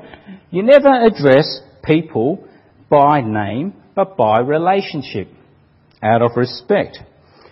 you 0.51 0.63
never 0.63 0.89
address 0.89 1.61
people 1.83 2.47
by 2.89 3.21
name, 3.21 3.75
but 3.97 4.17
by 4.17 4.39
relationship, 4.39 5.29
out 6.01 6.23
of 6.23 6.31
respect. 6.37 6.99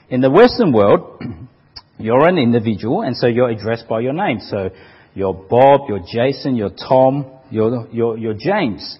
In 0.08 0.20
the 0.20 0.30
Western 0.30 0.72
world, 0.72 1.20
you're 1.98 2.26
an 2.28 2.38
individual, 2.38 3.02
and 3.02 3.16
so 3.16 3.26
you're 3.26 3.50
addressed 3.50 3.88
by 3.88 4.00
your 4.00 4.12
name. 4.12 4.40
So 4.40 4.70
you're 5.14 5.34
Bob, 5.34 5.82
you're 5.88 6.00
Jason, 6.00 6.56
you're 6.56 6.70
Tom, 6.70 7.30
you're, 7.50 7.86
you're, 7.92 8.18
you're 8.18 8.34
James. 8.34 8.98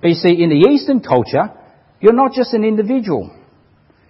But 0.00 0.08
you 0.08 0.14
see, 0.14 0.42
in 0.42 0.50
the 0.50 0.68
Eastern 0.70 1.00
culture, 1.00 1.52
you're 2.00 2.14
not 2.14 2.32
just 2.32 2.54
an 2.54 2.64
individual. 2.64 3.36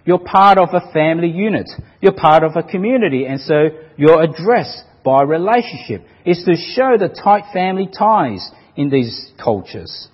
You're 0.05 0.19
part 0.19 0.57
of 0.57 0.69
a 0.73 0.91
family 0.93 1.29
unit. 1.29 1.69
You're 1.99 2.13
part 2.13 2.43
of 2.43 2.55
a 2.55 2.63
community, 2.63 3.25
and 3.25 3.39
so 3.39 3.69
you're 3.97 4.21
addressed 4.21 4.83
by 5.03 5.23
relationship. 5.23 6.05
It's 6.25 6.45
to 6.45 6.55
show 6.55 6.97
the 6.97 7.09
tight 7.09 7.51
family 7.53 7.87
ties 7.87 8.49
in 8.75 8.89
these 8.89 9.31
cultures. 9.43 10.07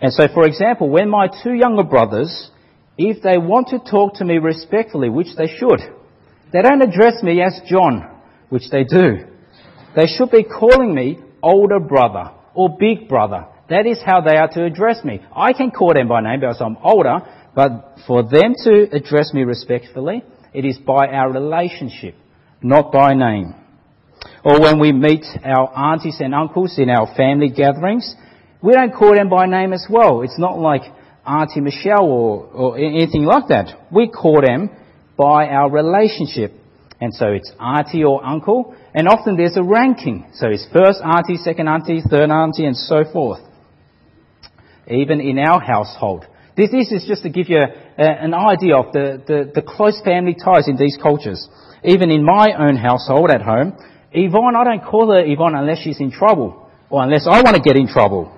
And 0.00 0.12
so, 0.12 0.26
for 0.32 0.46
example, 0.46 0.88
when 0.88 1.08
my 1.08 1.28
two 1.42 1.54
younger 1.54 1.82
brothers, 1.82 2.50
if 2.98 3.22
they 3.22 3.38
want 3.38 3.68
to 3.68 3.78
talk 3.78 4.14
to 4.14 4.24
me 4.24 4.38
respectfully, 4.38 5.08
which 5.08 5.34
they 5.36 5.48
should, 5.48 5.80
they 6.52 6.62
don't 6.62 6.82
address 6.82 7.22
me 7.22 7.42
as 7.42 7.60
John, 7.66 8.08
which 8.48 8.70
they 8.70 8.84
do. 8.84 9.26
They 9.96 10.06
should 10.06 10.30
be 10.30 10.44
calling 10.44 10.94
me 10.94 11.18
older 11.42 11.80
brother 11.80 12.30
or 12.54 12.76
big 12.78 13.08
brother. 13.08 13.46
That 13.68 13.86
is 13.86 13.98
how 14.04 14.20
they 14.20 14.36
are 14.36 14.48
to 14.48 14.64
address 14.64 15.04
me. 15.04 15.20
I 15.34 15.52
can 15.52 15.70
call 15.70 15.94
them 15.94 16.08
by 16.08 16.20
name 16.20 16.40
because 16.40 16.60
I'm 16.60 16.76
older, 16.82 17.20
but 17.54 17.96
for 18.06 18.22
them 18.22 18.54
to 18.64 18.88
address 18.92 19.32
me 19.32 19.42
respectfully, 19.44 20.24
it 20.52 20.64
is 20.64 20.78
by 20.78 21.06
our 21.08 21.32
relationship, 21.32 22.14
not 22.62 22.92
by 22.92 23.14
name. 23.14 23.54
Or 24.44 24.60
when 24.60 24.78
we 24.78 24.92
meet 24.92 25.24
our 25.44 25.72
aunties 25.76 26.18
and 26.20 26.34
uncles 26.34 26.78
in 26.78 26.90
our 26.90 27.14
family 27.16 27.48
gatherings, 27.48 28.14
we 28.62 28.72
don't 28.72 28.92
call 28.92 29.14
them 29.14 29.28
by 29.28 29.46
name 29.46 29.72
as 29.72 29.86
well. 29.88 30.22
It's 30.22 30.38
not 30.38 30.58
like 30.58 30.82
Auntie 31.26 31.60
Michelle 31.60 32.04
or, 32.04 32.44
or 32.46 32.78
anything 32.78 33.24
like 33.24 33.48
that. 33.48 33.86
We 33.90 34.08
call 34.08 34.42
them 34.44 34.70
by 35.16 35.46
our 35.46 35.70
relationship. 35.70 36.52
And 37.00 37.12
so 37.12 37.26
it's 37.26 37.50
auntie 37.60 38.04
or 38.04 38.24
uncle, 38.24 38.76
and 38.94 39.08
often 39.08 39.36
there's 39.36 39.56
a 39.56 39.62
ranking. 39.62 40.30
So 40.34 40.48
it's 40.48 40.66
first 40.72 41.00
auntie, 41.02 41.36
second 41.36 41.68
auntie, 41.68 42.00
third 42.08 42.30
auntie, 42.30 42.64
and 42.64 42.76
so 42.76 43.04
forth. 43.12 43.40
Even 44.86 45.20
in 45.20 45.38
our 45.38 45.60
household. 45.60 46.26
This, 46.56 46.70
is 46.70 47.04
just 47.08 47.22
to 47.22 47.30
give 47.30 47.48
you 47.48 47.58
a, 47.58 48.02
an 48.02 48.34
idea 48.34 48.76
of 48.76 48.92
the, 48.92 49.22
the, 49.26 49.50
the 49.54 49.62
close 49.62 50.00
family 50.04 50.34
ties 50.34 50.68
in 50.68 50.76
these 50.76 50.98
cultures. 51.02 51.48
Even 51.82 52.10
in 52.10 52.24
my 52.24 52.52
own 52.58 52.76
household 52.76 53.30
at 53.30 53.42
home, 53.42 53.72
Yvonne, 54.12 54.54
I 54.54 54.64
don't 54.64 54.84
call 54.84 55.10
her 55.10 55.24
Yvonne 55.24 55.54
unless 55.54 55.78
she's 55.78 55.98
in 55.98 56.12
trouble, 56.12 56.70
or 56.90 57.02
unless 57.02 57.26
I 57.26 57.40
want 57.42 57.56
to 57.56 57.62
get 57.62 57.76
in 57.76 57.88
trouble. 57.88 58.30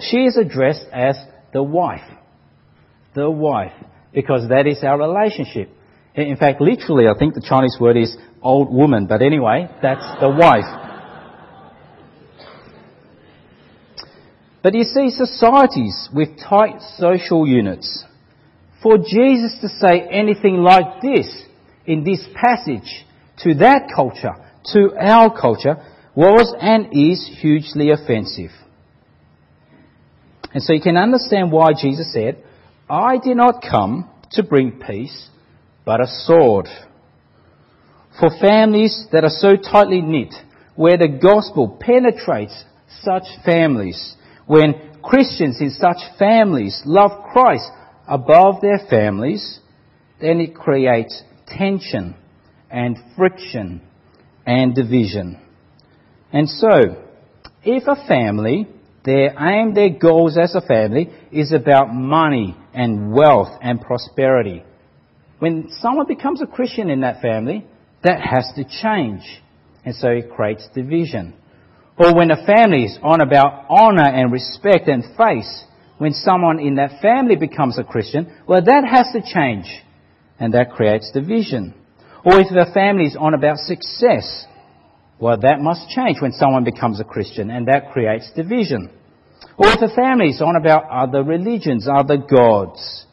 She 0.00 0.24
is 0.24 0.36
addressed 0.36 0.86
as 0.92 1.16
the 1.52 1.62
wife. 1.62 2.08
The 3.14 3.30
wife. 3.30 3.72
Because 4.16 4.48
that 4.48 4.66
is 4.66 4.82
our 4.82 4.98
relationship. 4.98 5.68
In 6.14 6.38
fact, 6.38 6.62
literally, 6.62 7.06
I 7.06 7.18
think 7.18 7.34
the 7.34 7.44
Chinese 7.46 7.76
word 7.78 7.98
is 7.98 8.16
old 8.40 8.72
woman, 8.72 9.06
but 9.06 9.20
anyway, 9.20 9.68
that's 9.82 10.08
the 10.18 10.30
wife. 10.30 10.64
But 14.62 14.72
you 14.72 14.84
see, 14.84 15.10
societies 15.10 16.08
with 16.14 16.30
tight 16.40 16.80
social 16.96 17.46
units, 17.46 18.06
for 18.82 18.96
Jesus 18.96 19.58
to 19.60 19.68
say 19.68 20.08
anything 20.10 20.56
like 20.56 21.02
this 21.02 21.28
in 21.84 22.02
this 22.02 22.26
passage 22.34 23.04
to 23.40 23.52
that 23.56 23.92
culture, 23.94 24.32
to 24.72 24.96
our 24.98 25.28
culture, 25.38 25.76
was 26.16 26.54
and 26.58 26.86
is 26.92 27.38
hugely 27.42 27.90
offensive. 27.90 28.50
And 30.54 30.62
so 30.62 30.72
you 30.72 30.80
can 30.80 30.96
understand 30.96 31.52
why 31.52 31.72
Jesus 31.78 32.10
said, 32.14 32.42
I 32.88 33.18
did 33.18 33.36
not 33.36 33.64
come 33.68 34.08
to 34.32 34.42
bring 34.42 34.80
peace, 34.80 35.28
but 35.84 36.00
a 36.00 36.06
sword. 36.06 36.66
For 38.20 38.30
families 38.40 39.06
that 39.12 39.24
are 39.24 39.30
so 39.30 39.56
tightly 39.56 40.00
knit, 40.00 40.34
where 40.76 40.96
the 40.96 41.18
gospel 41.20 41.76
penetrates 41.80 42.64
such 43.02 43.24
families, 43.44 44.16
when 44.46 44.74
Christians 45.02 45.60
in 45.60 45.70
such 45.70 45.98
families 46.18 46.80
love 46.84 47.10
Christ 47.32 47.68
above 48.06 48.60
their 48.60 48.78
families, 48.88 49.60
then 50.20 50.40
it 50.40 50.54
creates 50.54 51.22
tension 51.46 52.14
and 52.70 52.96
friction 53.16 53.80
and 54.46 54.74
division. 54.74 55.40
And 56.32 56.48
so, 56.48 57.02
if 57.64 57.84
a 57.86 58.06
family 58.06 58.68
their 59.06 59.34
aim, 59.40 59.72
their 59.72 59.90
goals 59.90 60.36
as 60.36 60.54
a 60.56 60.60
family 60.60 61.08
is 61.30 61.52
about 61.52 61.94
money 61.94 62.56
and 62.74 63.12
wealth 63.12 63.56
and 63.62 63.80
prosperity. 63.80 64.64
When 65.38 65.68
someone 65.80 66.08
becomes 66.08 66.42
a 66.42 66.46
Christian 66.46 66.90
in 66.90 67.00
that 67.02 67.22
family, 67.22 67.64
that 68.02 68.20
has 68.20 68.50
to 68.56 68.64
change. 68.64 69.22
And 69.84 69.94
so 69.94 70.08
it 70.08 70.30
creates 70.30 70.68
division. 70.74 71.34
Or 71.96 72.14
when 72.14 72.32
a 72.32 72.44
family 72.44 72.82
is 72.82 72.98
on 73.00 73.20
about 73.20 73.66
honor 73.70 74.08
and 74.08 74.32
respect 74.32 74.88
and 74.88 75.04
faith, 75.16 75.46
when 75.98 76.12
someone 76.12 76.58
in 76.58 76.74
that 76.74 77.00
family 77.00 77.36
becomes 77.36 77.78
a 77.78 77.84
Christian, 77.84 78.36
well, 78.46 78.62
that 78.62 78.84
has 78.84 79.06
to 79.12 79.22
change. 79.22 79.66
And 80.38 80.52
that 80.52 80.72
creates 80.72 81.12
division. 81.12 81.74
Or 82.24 82.40
if 82.40 82.48
the 82.48 82.70
family 82.74 83.04
is 83.04 83.16
on 83.18 83.34
about 83.34 83.58
success, 83.58 84.46
well, 85.18 85.38
that 85.40 85.60
must 85.60 85.88
change 85.88 86.20
when 86.20 86.32
someone 86.32 86.64
becomes 86.64 87.00
a 87.00 87.04
Christian, 87.04 87.50
and 87.50 87.68
that 87.68 87.92
creates 87.92 88.30
division. 88.36 88.90
Or 89.56 89.74
family 89.94 90.28
is 90.28 90.42
on 90.42 90.56
about 90.56 90.90
other 90.90 91.22
religions, 91.22 91.88
other 91.88 92.18
gods, 92.18 93.06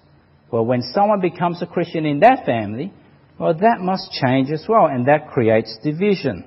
well, 0.53 0.67
when 0.67 0.83
someone 0.83 1.19
becomes 1.19 1.63
a 1.63 1.65
Christian 1.65 2.05
in 2.05 2.19
that 2.19 2.45
family, 2.45 2.93
well, 3.39 3.55
that 3.55 3.79
must 3.79 4.11
change 4.11 4.51
as 4.51 4.63
well, 4.69 4.85
and 4.85 5.07
that 5.07 5.29
creates 5.31 5.75
division. 5.83 6.45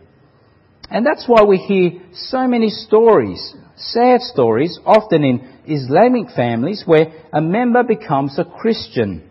And 0.88 1.04
that's 1.04 1.24
why 1.26 1.42
we 1.42 1.56
hear 1.56 1.90
so 2.12 2.46
many 2.46 2.70
stories, 2.70 3.52
sad 3.74 4.20
stories, 4.20 4.78
often 4.86 5.24
in 5.24 5.52
Islamic 5.66 6.30
families, 6.36 6.84
where 6.86 7.12
a 7.32 7.40
member 7.40 7.82
becomes 7.82 8.38
a 8.38 8.44
Christian. 8.44 9.28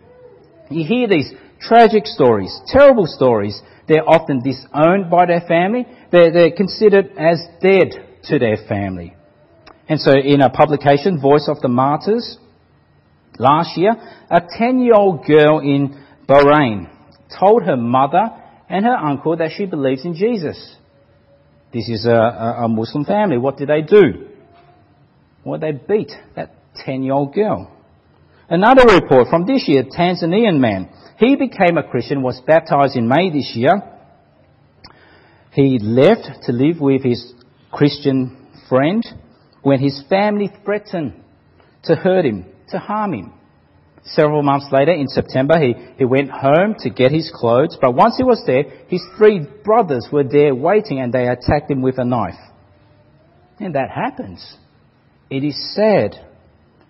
You 0.68 0.86
hear 0.86 1.08
these 1.08 1.32
tragic 1.58 2.04
stories, 2.04 2.60
terrible 2.66 3.06
stories. 3.06 3.58
They're 3.88 4.08
often 4.08 4.42
disowned 4.42 5.10
by 5.10 5.26
their 5.26 5.42
family. 5.46 5.86
They're, 6.10 6.32
they're 6.32 6.56
considered 6.56 7.12
as 7.16 7.40
dead 7.62 8.20
to 8.24 8.38
their 8.38 8.56
family. 8.68 9.14
And 9.88 10.00
so 10.00 10.12
in 10.12 10.40
a 10.40 10.50
publication, 10.50 11.20
Voice 11.20 11.48
of 11.48 11.60
the 11.60 11.68
Martyrs, 11.68 12.38
last 13.38 13.78
year, 13.78 13.92
a 14.30 14.40
10-year-old 14.40 15.24
girl 15.24 15.60
in 15.60 16.02
Bahrain 16.28 16.90
told 17.38 17.62
her 17.62 17.76
mother 17.76 18.30
and 18.68 18.84
her 18.84 18.96
uncle 18.96 19.36
that 19.36 19.50
she 19.56 19.66
believes 19.66 20.04
in 20.04 20.14
Jesus. 20.14 20.76
This 21.72 21.88
is 21.88 22.06
a, 22.06 22.64
a 22.64 22.68
Muslim 22.68 23.04
family. 23.04 23.38
What 23.38 23.58
did 23.58 23.68
they 23.68 23.82
do? 23.82 24.28
Well, 25.44 25.60
they 25.60 25.72
beat 25.72 26.10
that 26.34 26.54
10-year-old 26.84 27.34
girl. 27.34 27.75
Another 28.48 28.84
report 28.94 29.28
from 29.28 29.44
this 29.44 29.64
year, 29.66 29.82
Tanzanian 29.84 30.58
man. 30.60 30.88
He 31.18 31.34
became 31.34 31.78
a 31.78 31.82
Christian, 31.82 32.22
was 32.22 32.40
baptized 32.46 32.96
in 32.96 33.08
May 33.08 33.30
this 33.30 33.52
year. 33.54 33.82
He 35.52 35.78
left 35.80 36.44
to 36.44 36.52
live 36.52 36.80
with 36.80 37.02
his 37.02 37.32
Christian 37.72 38.46
friend 38.68 39.04
when 39.62 39.80
his 39.80 40.04
family 40.08 40.52
threatened 40.64 41.14
to 41.84 41.96
hurt 41.96 42.24
him, 42.24 42.44
to 42.68 42.78
harm 42.78 43.14
him. 43.14 43.32
Several 44.04 44.42
months 44.42 44.68
later, 44.70 44.92
in 44.92 45.08
September, 45.08 45.58
he, 45.58 45.74
he 45.98 46.04
went 46.04 46.30
home 46.30 46.76
to 46.80 46.90
get 46.90 47.10
his 47.10 47.32
clothes, 47.34 47.76
but 47.80 47.94
once 47.94 48.16
he 48.16 48.22
was 48.22 48.44
there, 48.46 48.64
his 48.86 49.02
three 49.16 49.44
brothers 49.64 50.06
were 50.12 50.22
there 50.22 50.54
waiting 50.54 51.00
and 51.00 51.12
they 51.12 51.26
attacked 51.26 51.70
him 51.70 51.82
with 51.82 51.98
a 51.98 52.04
knife. 52.04 52.38
And 53.58 53.74
that 53.74 53.90
happens. 53.90 54.56
It 55.30 55.42
is 55.42 55.74
sad. 55.74 56.25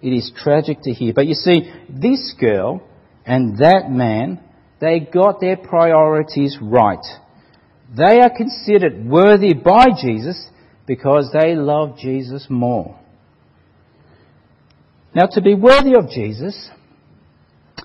It 0.07 0.11
is 0.11 0.31
tragic 0.41 0.83
to 0.83 0.93
hear. 0.93 1.13
But 1.13 1.27
you 1.27 1.35
see, 1.35 1.69
this 1.89 2.33
girl 2.39 2.81
and 3.27 3.59
that 3.59 3.91
man, 3.91 4.39
they 4.81 5.01
got 5.01 5.41
their 5.41 5.57
priorities 5.57 6.57
right. 6.63 7.05
They 7.97 8.21
are 8.21 8.31
considered 8.31 9.05
worthy 9.05 9.53
by 9.53 9.87
Jesus 10.01 10.49
because 10.87 11.33
they 11.33 11.57
love 11.57 11.99
Jesus 11.99 12.47
more. 12.49 13.01
Now, 15.13 15.27
to 15.33 15.41
be 15.43 15.57
worthy 15.57 15.97
of 15.97 16.09
Jesus 16.09 16.71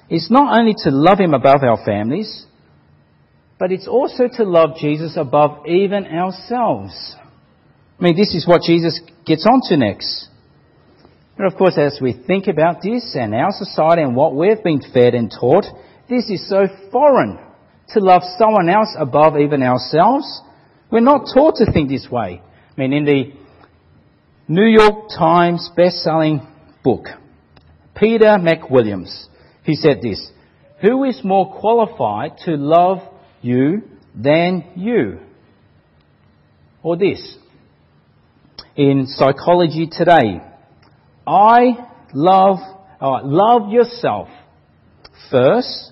is 0.07 0.29
not 0.29 0.59
only 0.59 0.75
to 0.83 0.91
love 0.91 1.19
Him 1.19 1.33
above 1.33 1.63
our 1.63 1.83
families, 1.83 2.45
but 3.57 3.71
it's 3.71 3.87
also 3.87 4.25
to 4.31 4.43
love 4.43 4.77
Jesus 4.79 5.17
above 5.17 5.65
even 5.65 6.05
ourselves. 6.05 7.15
I 7.99 8.03
mean, 8.03 8.15
this 8.15 8.35
is 8.35 8.45
what 8.47 8.61
Jesus 8.61 9.01
gets 9.25 9.47
onto 9.47 9.75
next. 9.75 10.27
And 11.37 11.51
of 11.51 11.57
course, 11.57 11.77
as 11.77 11.99
we 12.01 12.13
think 12.13 12.47
about 12.47 12.81
this 12.81 13.15
and 13.15 13.33
our 13.33 13.51
society 13.51 14.01
and 14.01 14.15
what 14.15 14.35
we've 14.35 14.63
been 14.63 14.81
fed 14.93 15.15
and 15.15 15.31
taught, 15.31 15.65
this 16.09 16.29
is 16.29 16.47
so 16.49 16.67
foreign 16.91 17.39
to 17.89 17.99
love 17.99 18.21
someone 18.37 18.69
else 18.69 18.95
above 18.97 19.37
even 19.37 19.63
ourselves. 19.63 20.41
We're 20.91 20.99
not 20.99 21.27
taught 21.33 21.55
to 21.57 21.71
think 21.71 21.89
this 21.89 22.07
way. 22.11 22.41
I 22.43 22.79
mean, 22.79 22.93
in 22.93 23.05
the 23.05 23.33
New 24.47 24.65
York 24.65 25.09
Times 25.17 25.69
best-selling 25.75 26.45
book, 26.83 27.05
Peter 27.95 28.37
McWilliams, 28.37 29.27
he 29.63 29.75
said 29.75 30.01
this, 30.01 30.31
Who 30.81 31.03
is 31.05 31.21
more 31.23 31.59
qualified 31.59 32.37
to 32.45 32.55
love 32.55 32.99
you 33.41 33.83
than 34.15 34.65
you? 34.75 35.19
Or 36.83 36.97
this, 36.97 37.37
in 38.75 39.05
Psychology 39.07 39.87
Today, 39.91 40.41
I 41.25 41.87
love, 42.13 42.57
uh, 42.99 43.19
love 43.23 43.71
yourself 43.71 44.27
first, 45.29 45.91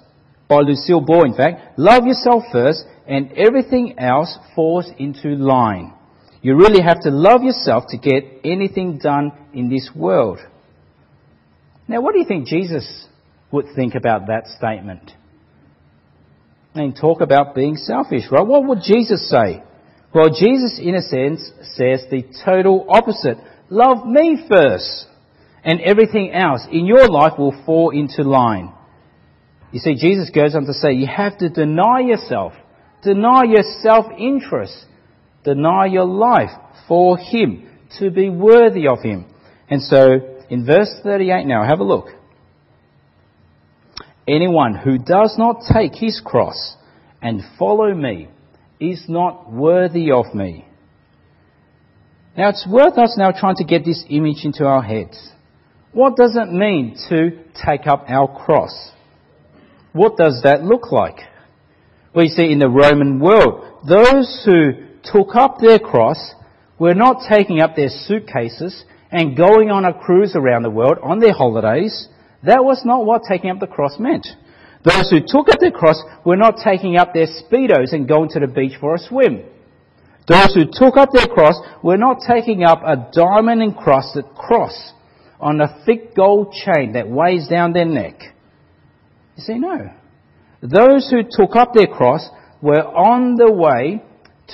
by 0.50 0.62
Lucille 0.62 1.02
Ball 1.02 1.26
in 1.26 1.36
fact, 1.36 1.78
love 1.78 2.06
yourself 2.06 2.44
first 2.52 2.84
and 3.08 3.32
everything 3.34 4.00
else 4.00 4.38
falls 4.56 4.90
into 4.98 5.30
line. 5.30 5.94
You 6.42 6.56
really 6.56 6.82
have 6.82 7.02
to 7.02 7.12
love 7.12 7.44
yourself 7.44 7.86
to 7.90 7.98
get 7.98 8.24
anything 8.44 8.98
done 8.98 9.32
in 9.54 9.70
this 9.70 9.92
world. 9.96 10.40
Now, 11.88 12.02
what 12.02 12.14
do 12.14 12.20
you 12.20 12.26
think 12.26 12.48
Jesus 12.48 13.08
would 13.52 13.66
think 13.76 13.96
about 13.96 14.28
that 14.28 14.48
statement? 14.48 15.12
I 16.74 16.80
mean, 16.80 16.94
talk 16.94 17.22
about 17.22 17.56
being 17.56 17.76
selfish, 17.76 18.24
right? 18.32 18.46
What 18.46 18.66
would 18.68 18.80
Jesus 18.84 19.30
say? 19.30 19.64
Well, 20.14 20.30
Jesus, 20.30 20.80
in 20.82 20.96
a 20.96 21.02
sense, 21.02 21.52
says 21.74 22.06
the 22.10 22.24
total 22.46 22.86
opposite. 22.90 23.38
Love 23.70 24.06
me 24.06 24.46
first, 24.50 25.08
and 25.64 25.82
everything 25.82 26.32
else 26.32 26.62
in 26.72 26.86
your 26.86 27.08
life 27.08 27.34
will 27.38 27.56
fall 27.66 27.92
into 27.92 28.24
line. 28.24 28.74
You 29.72 29.80
see, 29.80 29.96
Jesus 29.96 30.30
goes 30.30 30.56
on 30.56 30.66
to 30.66 30.74
say, 30.74 30.94
you 30.94 31.08
have 31.08 31.38
to 31.40 31.50
deny 31.50 32.00
yourself, 32.00 32.54
deny 33.04 33.44
your 33.44 33.64
self-interest, 33.82 34.86
deny 35.44 35.86
your 35.86 36.06
life 36.06 36.52
for 36.88 37.18
Him, 37.18 37.70
to 38.00 38.10
be 38.10 38.30
worthy 38.30 38.88
of 38.88 39.02
Him. 39.02 39.26
And 39.70 39.82
so, 39.82 40.38
in 40.50 40.66
verse 40.66 40.90
38 41.04 41.46
now, 41.46 41.64
have 41.64 41.80
a 41.80 41.84
look. 41.84 42.08
Anyone 44.28 44.76
who 44.76 45.00
does 45.00 45.36
not 45.40 45.62
take 45.74 45.96
his 45.96 46.22
cross 46.24 46.76
and 47.20 47.42
follow 47.58 47.94
me 47.96 48.28
is 48.80 49.06
not 49.08 49.52
worthy 49.52 50.12
of 50.12 50.36
me. 50.36 50.66
Now 52.38 52.50
it's 52.50 52.68
worth 52.70 52.98
us 53.00 53.16
now 53.18 53.32
trying 53.32 53.56
to 53.56 53.64
get 53.64 53.84
this 53.86 54.06
image 54.08 54.46
into 54.46 54.66
our 54.66 54.84
heads. 54.84 55.32
What 55.92 56.16
does 56.16 56.36
it 56.36 56.52
mean 56.52 56.96
to 57.10 57.32
take 57.66 57.88
up 57.88 58.06
our 58.08 58.28
cross? 58.28 58.92
What 59.92 60.18
does 60.18 60.42
that 60.44 60.64
look 60.64 60.92
like? 60.92 61.18
We 62.16 62.28
see 62.28 62.52
in 62.52 62.60
the 62.60 62.70
Roman 62.70 63.20
world, 63.20 63.66
those 63.88 64.44
who 64.46 64.74
took 65.04 65.36
up 65.36 65.58
their 65.60 65.80
cross 65.80 66.34
were 66.78 66.94
not 66.94 67.28
taking 67.28 67.60
up 67.60 67.76
their 67.76 67.90
suitcases 67.90 68.84
and 69.12 69.36
going 69.36 69.72
on 69.72 69.84
a 69.84 69.94
cruise 69.94 70.36
around 70.36 70.62
the 70.62 70.70
world 70.70 71.00
on 71.02 71.20
their 71.20 71.34
holidays. 71.34 72.08
That 72.44 72.64
was 72.64 72.84
not 72.86 73.06
what 73.06 73.24
taking 73.28 73.50
up 73.50 73.60
the 73.60 73.68
cross 73.68 73.98
meant. 74.00 74.28
Those 74.84 75.10
who 75.10 75.22
took 75.26 75.50
up 75.50 75.60
their 75.60 75.72
cross 75.72 76.02
were 76.24 76.38
not 76.38 76.58
taking 76.64 76.98
up 76.98 77.14
their 77.16 77.28
speedos 77.28 77.94
and 77.94 78.08
going 78.08 78.30
to 78.30 78.40
the 78.40 78.48
beach 78.48 78.74
for 78.80 78.94
a 78.94 79.00
swim. 79.00 79.44
Those 80.28 80.54
who 80.54 80.66
took 80.72 80.98
up 80.98 81.10
their 81.12 81.28
cross 81.28 81.56
were 81.84 81.98
not 81.98 82.20
taking 82.28 82.64
up 82.64 82.82
a 82.86 83.10
diamond 83.12 83.64
encrusted 83.64 84.26
cross 84.36 84.94
on 85.40 85.62
a 85.62 85.84
thick 85.86 86.16
gold 86.16 86.54
chain 86.54 86.94
that 86.94 87.10
weighs 87.10 87.48
down 87.48 87.74
their 87.74 87.86
neck. 87.86 88.20
You 89.38 89.44
see, 89.44 89.58
no. 89.58 89.92
Those 90.62 91.10
who 91.10 91.22
took 91.24 91.56
up 91.56 91.74
their 91.74 91.88
cross 91.88 92.28
were 92.62 92.84
on 92.84 93.36
the 93.36 93.52
way 93.52 94.04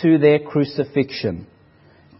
to 0.01 0.17
their 0.19 0.39
crucifixion, 0.39 1.47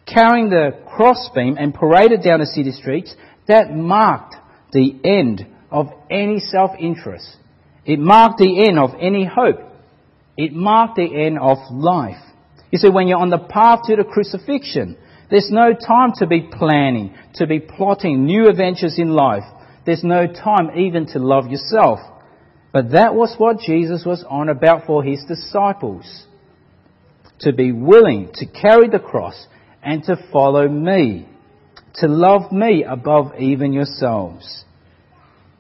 carrying 0.08 0.50
the 0.50 0.72
crossbeam 0.96 1.58
and 1.58 1.74
paraded 1.74 2.24
down 2.24 2.40
the 2.40 2.48
city 2.48 2.72
streets. 2.72 3.16
That 3.48 3.76
marked 3.76 4.36
the 4.72 4.96
end 5.04 5.46
of 5.70 5.88
any 6.10 6.40
self-interest. 6.40 7.38
It 7.86 8.00
marked 8.00 8.40
the 8.40 8.68
end 8.68 8.80
of 8.80 8.92
any 9.00 9.26
hope. 9.26 9.60
It 10.38 10.54
marked 10.54 10.96
the 10.96 11.26
end 11.26 11.38
of 11.38 11.58
life. 11.70 12.22
You 12.72 12.80
see, 12.80 12.90
when 12.90 13.08
you're 13.08 13.20
on 13.20 13.30
the 13.30 13.38
path 13.38 13.82
to 13.86 13.96
the 13.96 14.04
crucifixion, 14.04 14.98
there's 15.30 15.50
no 15.52 15.74
time 15.74 16.14
to 16.18 16.28
be 16.28 16.48
planning, 16.52 17.16
to 17.36 17.48
be 17.48 17.60
plotting 17.60 18.26
new 18.26 18.48
adventures 18.48 19.00
in 19.00 19.10
life. 19.10 19.44
There's 19.86 20.04
no 20.04 20.28
time 20.28 20.72
even 20.78 21.08
to 21.08 21.20
love 21.20 21.48
yourself. 21.48 22.00
But 22.72 22.92
that 22.92 23.16
was 23.16 23.36
what 23.38 23.60
Jesus 23.60 24.04
was 24.06 24.24
on 24.30 24.50
about 24.50 24.86
for 24.86 25.04
his 25.04 25.24
disciples. 25.28 26.26
To 27.40 27.54
be 27.54 27.72
willing 27.72 28.32
to 28.36 28.46
carry 28.46 28.90
the 28.90 29.00
cross 29.00 29.48
and 29.82 30.04
to 30.04 30.18
follow 30.32 30.68
me. 30.68 31.28
To 31.96 32.08
love 32.08 32.52
me 32.52 32.84
above 32.84 33.40
even 33.40 33.74
yourselves. 33.74 34.66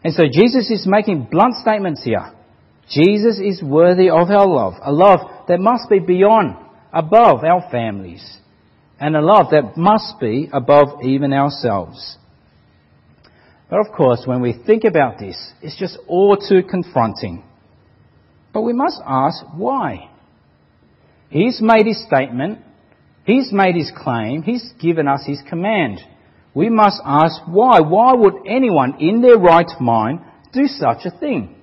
And 0.04 0.13
so 0.13 0.23
Jesus 0.32 0.69
is 0.69 0.86
making 0.86 1.30
blunt 1.32 1.56
statements 1.56 2.04
here. 2.04 2.32
Jesus 2.89 3.39
is 3.39 3.63
worthy 3.63 4.10
of 4.10 4.30
our 4.30 4.47
love, 4.47 4.73
a 4.84 4.91
love 4.91 5.47
that 5.47 5.60
must 5.60 5.89
be 5.89 5.99
beyond, 5.99 6.56
above 6.93 7.43
our 7.43 7.67
families, 7.71 8.38
and 8.99 9.15
a 9.15 9.21
love 9.21 9.47
that 9.51 9.77
must 9.77 10.19
be 10.19 10.49
above 10.51 11.03
even 11.03 11.34
ourselves. 11.34 12.17
But 13.69 13.79
of 13.79 13.88
course, 13.95 14.23
when 14.25 14.41
we 14.41 14.53
think 14.65 14.84
about 14.84 15.19
this, 15.19 15.53
it's 15.62 15.77
just 15.77 15.97
all 16.08 16.38
too 16.38 16.62
confronting. 16.63 17.43
But 18.53 18.62
we 18.62 18.73
must 18.73 19.01
ask 19.05 19.43
why. 19.55 20.10
He's 21.29 21.60
made 21.62 21.88
his 21.88 22.05
statement, 22.05 22.60
he's 23.25 23.51
made 23.51 23.75
his 23.75 23.91
claim, 23.95 24.43
he's 24.43 24.71
given 24.79 25.08
us 25.08 25.23
his 25.25 25.41
command 25.49 25.99
we 26.55 26.69
must 26.69 27.01
ask 27.05 27.41
why. 27.45 27.81
Why 27.81 28.13
would 28.13 28.47
anyone 28.47 28.95
in 28.99 29.21
their 29.21 29.38
right 29.38 29.69
mind 29.79 30.21
do 30.53 30.65
such 30.67 31.05
a 31.05 31.12
thing? 31.12 31.53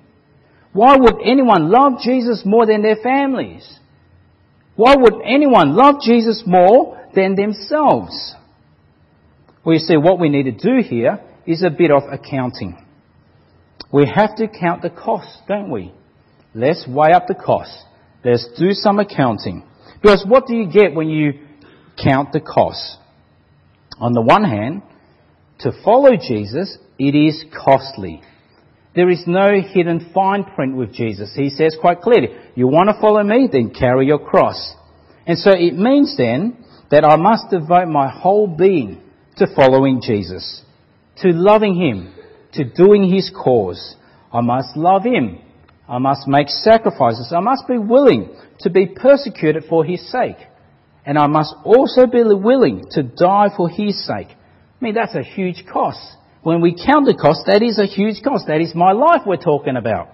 Why 0.75 0.97
would 0.97 1.17
anyone 1.25 1.71
love 1.71 1.95
Jesus 2.01 2.43
more 2.45 2.67
than 2.67 2.83
their 2.83 2.97
families? 2.97 3.79
Why 4.77 4.95
would 4.97 5.15
anyone 5.25 5.75
love 5.75 5.97
Jesus 6.03 6.45
more 6.47 7.02
than 7.15 7.35
themselves? 7.35 8.35
Well, 9.65 9.75
you 9.75 9.81
see, 9.81 9.97
what 9.97 10.19
we 10.19 10.29
need 10.29 10.45
to 10.45 10.53
do 10.53 10.83
here 10.83 11.21
is 11.47 11.63
a 11.63 11.71
bit 11.71 11.91
of 11.91 12.03
accounting. 12.11 12.85
We 13.93 14.11
have 14.13 14.37
to 14.37 14.49
count 14.49 14.83
the 14.83 14.91
costs, 14.91 15.39
don't 15.47 15.71
we? 15.71 15.93
Let's 16.55 16.87
weigh 16.89 17.13
up 17.13 17.27
the 17.29 17.35
costs. 17.35 17.85
Let's 18.25 18.49
do 18.59 18.73
some 18.73 18.99
accounting. 18.99 19.65
Because 20.01 20.25
what 20.27 20.47
do 20.47 20.55
you 20.55 20.71
get 20.71 20.95
when 20.95 21.09
you 21.09 21.35
count 22.03 22.33
the 22.33 22.41
costs? 22.41 22.97
On 23.99 24.13
the 24.13 24.21
one 24.23 24.45
hand, 24.45 24.83
to 25.61 25.73
follow 25.85 26.17
Jesus, 26.17 26.77
it 26.99 27.15
is 27.15 27.45
costly. 27.65 28.23
There 28.95 29.09
is 29.09 29.23
no 29.27 29.61
hidden 29.61 30.11
fine 30.13 30.45
print 30.45 30.77
with 30.77 30.93
Jesus. 30.93 31.33
He 31.35 31.51
says 31.51 31.77
quite 31.81 32.01
clearly, 32.01 32.29
you 32.55 32.67
want 32.67 32.89
to 32.89 33.01
follow 33.01 33.23
me? 33.23 33.49
Then 33.51 33.71
carry 33.71 34.07
your 34.07 34.19
cross. 34.19 34.75
And 35.27 35.39
so 35.39 35.51
it 35.53 35.75
means 35.75 36.17
then 36.17 36.62
that 36.93 37.05
I 37.05 37.17
must 37.17 37.51
devote 37.51 37.89
my 37.89 38.09
whole 38.09 38.47
being 38.47 39.03
to 39.39 39.47
following 39.57 40.01
Jesus, 40.01 40.63
to 41.23 41.31
loving 41.31 41.75
Him, 41.75 42.15
to 42.53 42.65
doing 42.65 43.13
His 43.13 43.33
cause. 43.35 43.97
I 44.33 44.41
must 44.41 44.77
love 44.77 45.03
Him. 45.03 45.41
I 45.89 45.99
must 45.99 46.29
make 46.29 46.49
sacrifices. 46.49 47.33
I 47.37 47.41
must 47.41 47.67
be 47.67 47.79
willing 47.79 48.37
to 48.61 48.71
be 48.71 48.87
persecuted 48.87 49.65
for 49.69 49.85
His 49.85 50.09
sake 50.13 50.37
and 51.05 51.19
I 51.19 51.27
must 51.27 51.55
also 51.65 52.07
be 52.07 52.23
willing 52.23 52.87
to 52.93 53.03
die 53.03 53.49
for 53.57 53.69
his 53.69 54.07
sake. 54.07 54.29
I 54.29 54.85
mean, 54.85 54.95
that's 54.95 55.15
a 55.15 55.23
huge 55.23 55.65
cost. 55.71 56.01
When 56.43 56.61
we 56.61 56.75
count 56.75 57.07
the 57.07 57.15
cost, 57.15 57.43
that 57.47 57.63
is 57.63 57.79
a 57.79 57.87
huge 57.87 58.23
cost. 58.23 58.47
That 58.47 58.61
is 58.61 58.75
my 58.75 58.93
life 58.93 59.23
we're 59.27 59.37
talking 59.37 59.77
about. 59.77 60.09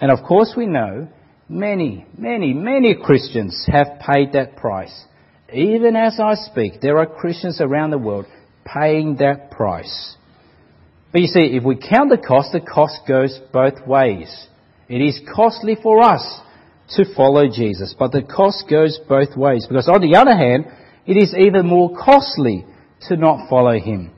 And 0.00 0.10
of 0.10 0.24
course 0.26 0.54
we 0.56 0.66
know 0.66 1.08
many, 1.48 2.06
many, 2.16 2.52
many 2.52 2.96
Christians 3.02 3.66
have 3.70 3.98
paid 4.00 4.32
that 4.32 4.56
price. 4.56 5.06
Even 5.52 5.96
as 5.96 6.20
I 6.20 6.34
speak, 6.34 6.80
there 6.80 6.98
are 6.98 7.06
Christians 7.06 7.60
around 7.60 7.90
the 7.90 7.98
world 7.98 8.26
paying 8.64 9.16
that 9.16 9.50
price. 9.50 10.16
But 11.10 11.22
you 11.22 11.26
see, 11.26 11.56
if 11.56 11.64
we 11.64 11.76
count 11.76 12.10
the 12.10 12.18
cost, 12.18 12.52
the 12.52 12.60
cost 12.60 13.00
goes 13.08 13.40
both 13.52 13.86
ways. 13.86 14.46
It 14.88 15.00
is 15.00 15.20
costly 15.34 15.76
for 15.82 16.02
us 16.02 16.40
to 16.96 17.14
follow 17.14 17.48
Jesus. 17.48 17.94
But 17.98 18.12
the 18.12 18.22
cost 18.22 18.64
goes 18.68 18.98
both 19.08 19.36
ways 19.36 19.66
because 19.66 19.88
on 19.88 20.02
the 20.02 20.16
other 20.16 20.36
hand, 20.36 20.66
it 21.06 21.16
is 21.16 21.34
even 21.34 21.66
more 21.66 21.96
costly 21.96 22.66
to 23.08 23.16
not 23.16 23.48
follow 23.48 23.78
him. 23.78 24.10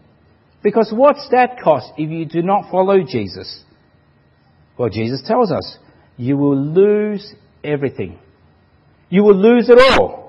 Because 0.62 0.93
what's 0.95 1.29
that 1.31 1.61
cost 1.62 1.93
if 1.97 2.11
you 2.11 2.27
do 2.27 2.43
not 2.43 2.71
follow 2.71 3.05
Jesus? 3.07 3.62
Well, 4.77 4.88
Jesus 4.88 5.23
tells 5.25 5.53
us, 5.53 5.79
you 6.16 6.37
will 6.37 6.61
lose 6.61 7.35
everything. 7.62 8.19
You 9.09 9.23
will 9.23 9.37
lose 9.37 9.69
it 9.69 9.79
all. 9.79 10.19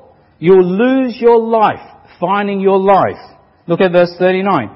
You 0.41 0.53
will 0.53 0.75
lose 0.75 1.17
your 1.21 1.39
life, 1.39 1.87
finding 2.19 2.61
your 2.61 2.79
life. 2.79 3.21
Look 3.67 3.79
at 3.79 3.91
verse 3.91 4.15
39. 4.17 4.75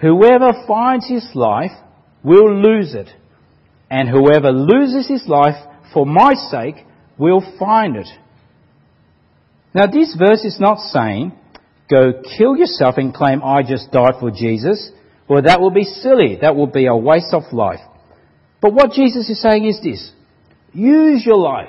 Whoever 0.00 0.52
finds 0.66 1.06
his 1.06 1.28
life 1.34 1.72
will 2.24 2.50
lose 2.62 2.94
it. 2.94 3.08
And 3.90 4.08
whoever 4.08 4.50
loses 4.50 5.06
his 5.06 5.28
life 5.28 5.56
for 5.92 6.06
my 6.06 6.32
sake 6.32 6.86
will 7.18 7.42
find 7.58 7.96
it. 7.96 8.08
Now 9.74 9.88
this 9.88 10.16
verse 10.18 10.42
is 10.42 10.58
not 10.58 10.78
saying, 10.78 11.32
go 11.90 12.22
kill 12.38 12.56
yourself 12.56 12.94
and 12.96 13.12
claim 13.12 13.42
I 13.42 13.62
just 13.62 13.92
died 13.92 14.14
for 14.18 14.30
Jesus. 14.30 14.90
Well, 15.28 15.42
that 15.42 15.60
will 15.60 15.70
be 15.70 15.84
silly. 15.84 16.38
That 16.40 16.56
will 16.56 16.66
be 16.66 16.86
a 16.86 16.96
waste 16.96 17.34
of 17.34 17.42
life. 17.52 17.80
But 18.62 18.72
what 18.72 18.92
Jesus 18.92 19.28
is 19.28 19.42
saying 19.42 19.66
is 19.66 19.80
this. 19.82 20.12
Use 20.72 21.26
your 21.26 21.36
life. 21.36 21.68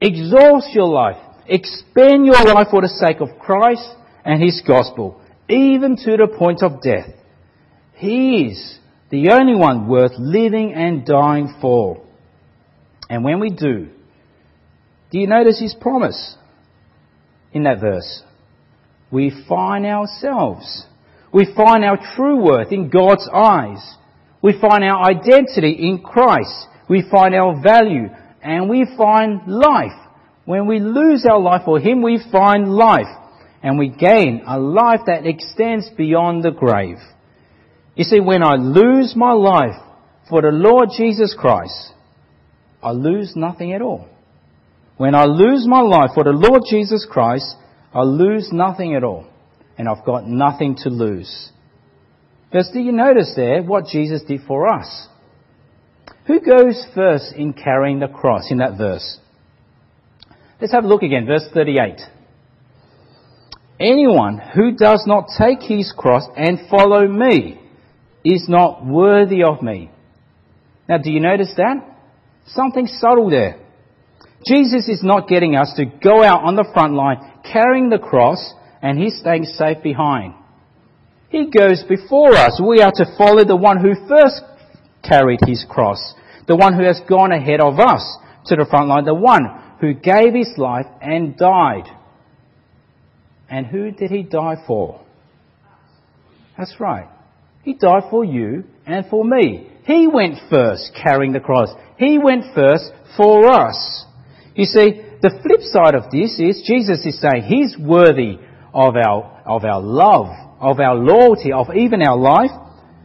Exhaust 0.00 0.72
your 0.72 0.86
life. 0.86 1.16
Expend 1.48 2.26
your 2.26 2.44
life 2.44 2.68
for 2.70 2.82
the 2.82 2.88
sake 2.88 3.20
of 3.20 3.38
Christ 3.38 3.88
and 4.24 4.42
His 4.42 4.62
gospel, 4.66 5.20
even 5.48 5.96
to 5.96 6.16
the 6.16 6.28
point 6.38 6.62
of 6.62 6.82
death. 6.82 7.08
He 7.94 8.46
is 8.46 8.78
the 9.10 9.30
only 9.30 9.54
one 9.54 9.88
worth 9.88 10.12
living 10.18 10.74
and 10.74 11.06
dying 11.06 11.56
for. 11.60 12.04
And 13.08 13.24
when 13.24 13.40
we 13.40 13.50
do, 13.50 13.88
do 15.10 15.18
you 15.18 15.26
notice 15.26 15.58
His 15.60 15.74
promise 15.80 16.36
in 17.52 17.62
that 17.62 17.80
verse? 17.80 18.22
We 19.10 19.32
find 19.48 19.86
ourselves. 19.86 20.86
We 21.32 21.46
find 21.56 21.84
our 21.84 21.98
true 22.14 22.42
worth 22.42 22.72
in 22.72 22.90
God's 22.90 23.28
eyes. 23.32 23.96
We 24.42 24.58
find 24.60 24.84
our 24.84 25.02
identity 25.08 25.72
in 25.72 26.02
Christ. 26.02 26.66
We 26.88 27.08
find 27.10 27.34
our 27.34 27.60
value 27.62 28.08
and 28.42 28.68
we 28.68 28.86
find 28.96 29.46
life. 29.46 30.07
When 30.48 30.66
we 30.66 30.80
lose 30.80 31.26
our 31.30 31.38
life 31.38 31.66
for 31.66 31.78
Him, 31.78 32.00
we 32.00 32.24
find 32.32 32.74
life 32.74 33.14
and 33.62 33.78
we 33.78 33.90
gain 33.90 34.42
a 34.46 34.58
life 34.58 35.00
that 35.04 35.26
extends 35.26 35.90
beyond 35.94 36.42
the 36.42 36.52
grave. 36.52 36.96
You 37.94 38.04
see, 38.04 38.18
when 38.18 38.42
I 38.42 38.54
lose 38.54 39.12
my 39.14 39.32
life 39.32 39.76
for 40.30 40.40
the 40.40 40.48
Lord 40.48 40.88
Jesus 40.96 41.36
Christ, 41.38 41.92
I 42.82 42.92
lose 42.92 43.34
nothing 43.36 43.74
at 43.74 43.82
all. 43.82 44.08
When 44.96 45.14
I 45.14 45.26
lose 45.26 45.66
my 45.66 45.82
life 45.82 46.12
for 46.14 46.24
the 46.24 46.30
Lord 46.30 46.62
Jesus 46.66 47.06
Christ, 47.10 47.54
I 47.92 48.04
lose 48.04 48.48
nothing 48.50 48.94
at 48.94 49.04
all. 49.04 49.26
And 49.76 49.86
I've 49.86 50.06
got 50.06 50.26
nothing 50.26 50.76
to 50.76 50.88
lose. 50.88 51.52
Because 52.50 52.70
do 52.72 52.80
you 52.80 52.92
notice 52.92 53.34
there 53.36 53.62
what 53.62 53.84
Jesus 53.84 54.22
did 54.26 54.40
for 54.48 54.66
us? 54.66 55.08
Who 56.26 56.40
goes 56.40 56.86
first 56.94 57.34
in 57.36 57.52
carrying 57.52 58.00
the 58.00 58.08
cross 58.08 58.50
in 58.50 58.58
that 58.58 58.78
verse? 58.78 59.18
Let's 60.60 60.72
have 60.72 60.84
a 60.84 60.88
look 60.88 61.02
again, 61.02 61.24
verse 61.24 61.44
38. 61.54 62.00
Anyone 63.78 64.40
who 64.56 64.72
does 64.72 65.04
not 65.06 65.28
take 65.38 65.62
his 65.62 65.92
cross 65.96 66.24
and 66.36 66.58
follow 66.68 67.06
me 67.06 67.60
is 68.24 68.48
not 68.48 68.84
worthy 68.84 69.44
of 69.44 69.62
me. 69.62 69.90
Now, 70.88 70.98
do 70.98 71.12
you 71.12 71.20
notice 71.20 71.52
that? 71.56 71.76
Something 72.46 72.88
subtle 72.88 73.30
there. 73.30 73.60
Jesus 74.44 74.88
is 74.88 75.00
not 75.02 75.28
getting 75.28 75.54
us 75.54 75.72
to 75.76 75.84
go 75.84 76.24
out 76.24 76.42
on 76.42 76.56
the 76.56 76.68
front 76.72 76.94
line 76.94 77.18
carrying 77.44 77.88
the 77.88 77.98
cross 77.98 78.54
and 78.82 78.98
he's 78.98 79.18
staying 79.18 79.44
safe 79.44 79.82
behind. 79.82 80.34
He 81.28 81.50
goes 81.50 81.84
before 81.88 82.34
us. 82.34 82.60
We 82.60 82.80
are 82.80 82.92
to 82.94 83.16
follow 83.16 83.44
the 83.44 83.56
one 83.56 83.78
who 83.78 84.08
first 84.08 84.42
carried 85.04 85.40
his 85.46 85.64
cross, 85.68 86.14
the 86.48 86.56
one 86.56 86.74
who 86.74 86.84
has 86.84 87.00
gone 87.08 87.32
ahead 87.32 87.60
of 87.60 87.78
us 87.78 88.18
to 88.46 88.56
the 88.56 88.66
front 88.68 88.88
line, 88.88 89.04
the 89.04 89.14
one 89.14 89.46
who 89.80 89.94
gave 89.94 90.34
his 90.34 90.52
life 90.56 90.86
and 91.00 91.36
died. 91.36 91.84
And 93.48 93.66
who 93.66 93.90
did 93.90 94.10
he 94.10 94.22
die 94.22 94.56
for? 94.66 95.00
That's 96.56 96.74
right. 96.80 97.08
He 97.62 97.74
died 97.74 98.04
for 98.10 98.24
you 98.24 98.64
and 98.86 99.06
for 99.08 99.24
me. 99.24 99.70
He 99.84 100.06
went 100.06 100.36
first 100.50 100.90
carrying 101.02 101.32
the 101.32 101.40
cross. 101.40 101.70
He 101.96 102.18
went 102.18 102.54
first 102.54 102.90
for 103.16 103.46
us. 103.48 104.04
You 104.54 104.64
see, 104.64 105.02
the 105.22 105.38
flip 105.42 105.60
side 105.62 105.94
of 105.94 106.10
this 106.10 106.38
is 106.38 106.62
Jesus 106.66 107.04
is 107.06 107.20
saying 107.20 107.44
He's 107.44 107.76
worthy 107.78 108.38
of 108.74 108.96
our, 108.96 109.42
of 109.46 109.64
our 109.64 109.80
love, 109.80 110.26
of 110.60 110.78
our 110.80 110.94
loyalty, 110.94 111.52
of 111.52 111.68
even 111.74 112.02
our 112.02 112.16
life. 112.18 112.50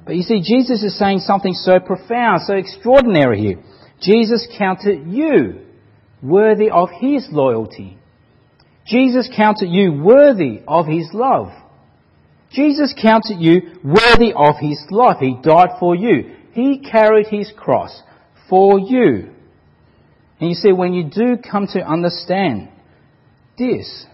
But 0.05 0.15
you 0.15 0.23
see, 0.23 0.41
Jesus 0.41 0.83
is 0.83 0.97
saying 0.99 1.19
something 1.19 1.53
so 1.53 1.79
profound, 1.79 2.41
so 2.45 2.55
extraordinary 2.55 3.39
here. 3.39 3.63
Jesus 4.01 4.47
counted 4.57 5.07
you 5.07 5.61
worthy 6.23 6.69
of 6.69 6.89
His 6.99 7.27
loyalty. 7.31 7.97
Jesus 8.87 9.29
counted 9.35 9.67
you 9.67 10.01
worthy 10.03 10.61
of 10.67 10.87
His 10.87 11.09
love. 11.13 11.49
Jesus 12.51 12.93
counted 12.99 13.39
you 13.39 13.79
worthy 13.83 14.33
of 14.35 14.55
His 14.59 14.79
life. 14.89 15.17
He 15.19 15.37
died 15.41 15.77
for 15.79 15.95
you. 15.95 16.35
He 16.53 16.79
carried 16.79 17.27
His 17.27 17.51
cross 17.55 18.01
for 18.49 18.79
you. 18.79 19.31
And 20.39 20.49
you 20.49 20.55
see, 20.55 20.71
when 20.71 20.93
you 20.93 21.09
do 21.09 21.37
come 21.37 21.67
to 21.67 21.79
understand 21.79 22.69
this, 23.57 24.05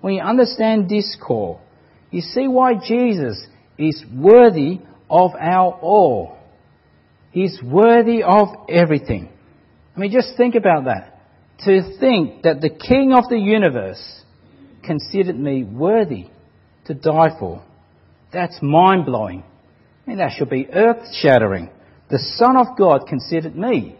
when 0.00 0.14
you 0.14 0.22
understand 0.22 0.88
this 0.88 1.16
call, 1.20 1.60
you 2.10 2.20
see 2.20 2.46
why 2.46 2.74
Jesus 2.74 3.46
is 3.78 4.04
worthy 4.14 4.80
of 5.10 5.32
our 5.38 5.72
all. 5.80 6.36
He's 7.30 7.60
worthy 7.62 8.22
of 8.22 8.48
everything. 8.68 9.30
I 9.96 10.00
mean, 10.00 10.12
just 10.12 10.36
think 10.36 10.54
about 10.54 10.84
that. 10.84 11.17
To 11.64 11.98
think 11.98 12.42
that 12.42 12.60
the 12.60 12.70
King 12.70 13.12
of 13.12 13.28
the 13.28 13.38
universe 13.38 14.22
considered 14.84 15.38
me 15.38 15.64
worthy 15.64 16.26
to 16.86 16.94
die 16.94 17.36
for. 17.38 17.64
That's 18.32 18.58
mind 18.62 19.06
blowing. 19.06 19.42
I 20.06 20.10
mean, 20.10 20.18
that 20.18 20.32
should 20.36 20.50
be 20.50 20.68
earth 20.72 21.14
shattering. 21.20 21.70
The 22.10 22.18
Son 22.36 22.56
of 22.56 22.78
God 22.78 23.06
considered 23.06 23.56
me, 23.56 23.96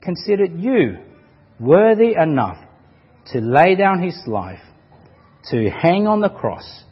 considered 0.00 0.58
you 0.58 0.98
worthy 1.60 2.14
enough 2.14 2.58
to 3.32 3.40
lay 3.40 3.74
down 3.74 4.02
his 4.02 4.18
life, 4.26 4.60
to 5.50 5.70
hang 5.70 6.06
on 6.06 6.20
the 6.20 6.28
cross, 6.30 6.84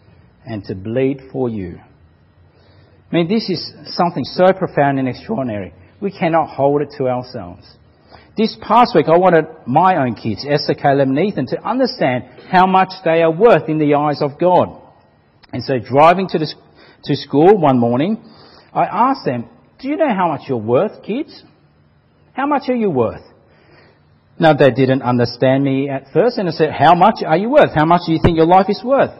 and 0.45 0.65
to 0.65 0.75
bleed 0.75 1.21
for 1.31 1.49
you. 1.49 1.79
I 1.79 3.15
mean, 3.15 3.29
this 3.29 3.49
is 3.49 3.73
something 3.95 4.25
so 4.25 4.53
profound 4.53 4.99
and 4.99 5.09
extraordinary. 5.09 5.73
We 6.01 6.11
cannot 6.11 6.49
hold 6.49 6.83
it 6.83 6.89
to 6.99 7.09
ourselves. 7.09 7.65
This 8.35 8.57
past 8.63 8.95
week, 8.95 9.09
I 9.09 9.19
wanted 9.19 9.45
my 9.67 9.97
own 9.97 10.15
kids, 10.15 10.47
Esther, 10.49 10.73
Caleb, 10.73 11.09
and 11.09 11.19
Ethan, 11.19 11.47
to 11.49 11.63
understand 11.69 12.25
how 12.51 12.67
much 12.67 12.89
they 13.05 13.23
are 13.23 13.31
worth 13.31 13.69
in 13.69 13.79
the 13.79 13.95
eyes 13.95 14.23
of 14.23 14.41
God. 14.41 14.81
And 15.53 15.63
so, 15.63 15.75
driving 15.79 16.29
to, 16.29 16.39
the, 16.39 16.55
to 17.05 17.15
school 17.15 17.59
one 17.59 17.79
morning, 17.79 18.25
I 18.73 18.85
asked 18.85 19.27
them, 19.27 19.51
Do 19.81 19.89
you 19.89 19.99
know 19.99 20.09
how 20.09 20.29
much 20.29 20.49
you're 20.49 20.57
worth, 20.57 21.03
kids? 21.03 21.43
How 22.33 22.47
much 22.47 22.71
are 22.71 22.75
you 22.75 22.89
worth? 22.89 23.21
Now, 24.39 24.55
they 24.55 24.71
didn't 24.71 25.03
understand 25.03 25.63
me 25.63 25.91
at 25.91 26.05
first, 26.15 26.39
and 26.39 26.49
I 26.49 26.53
said, 26.53 26.71
How 26.73 26.95
much 26.95 27.17
are 27.27 27.37
you 27.37 27.51
worth? 27.51 27.75
How 27.75 27.85
much 27.85 28.03
do 28.07 28.13
you 28.13 28.19
think 28.23 28.39
your 28.39 28.47
life 28.47 28.67
is 28.71 28.83
worth? 28.83 29.13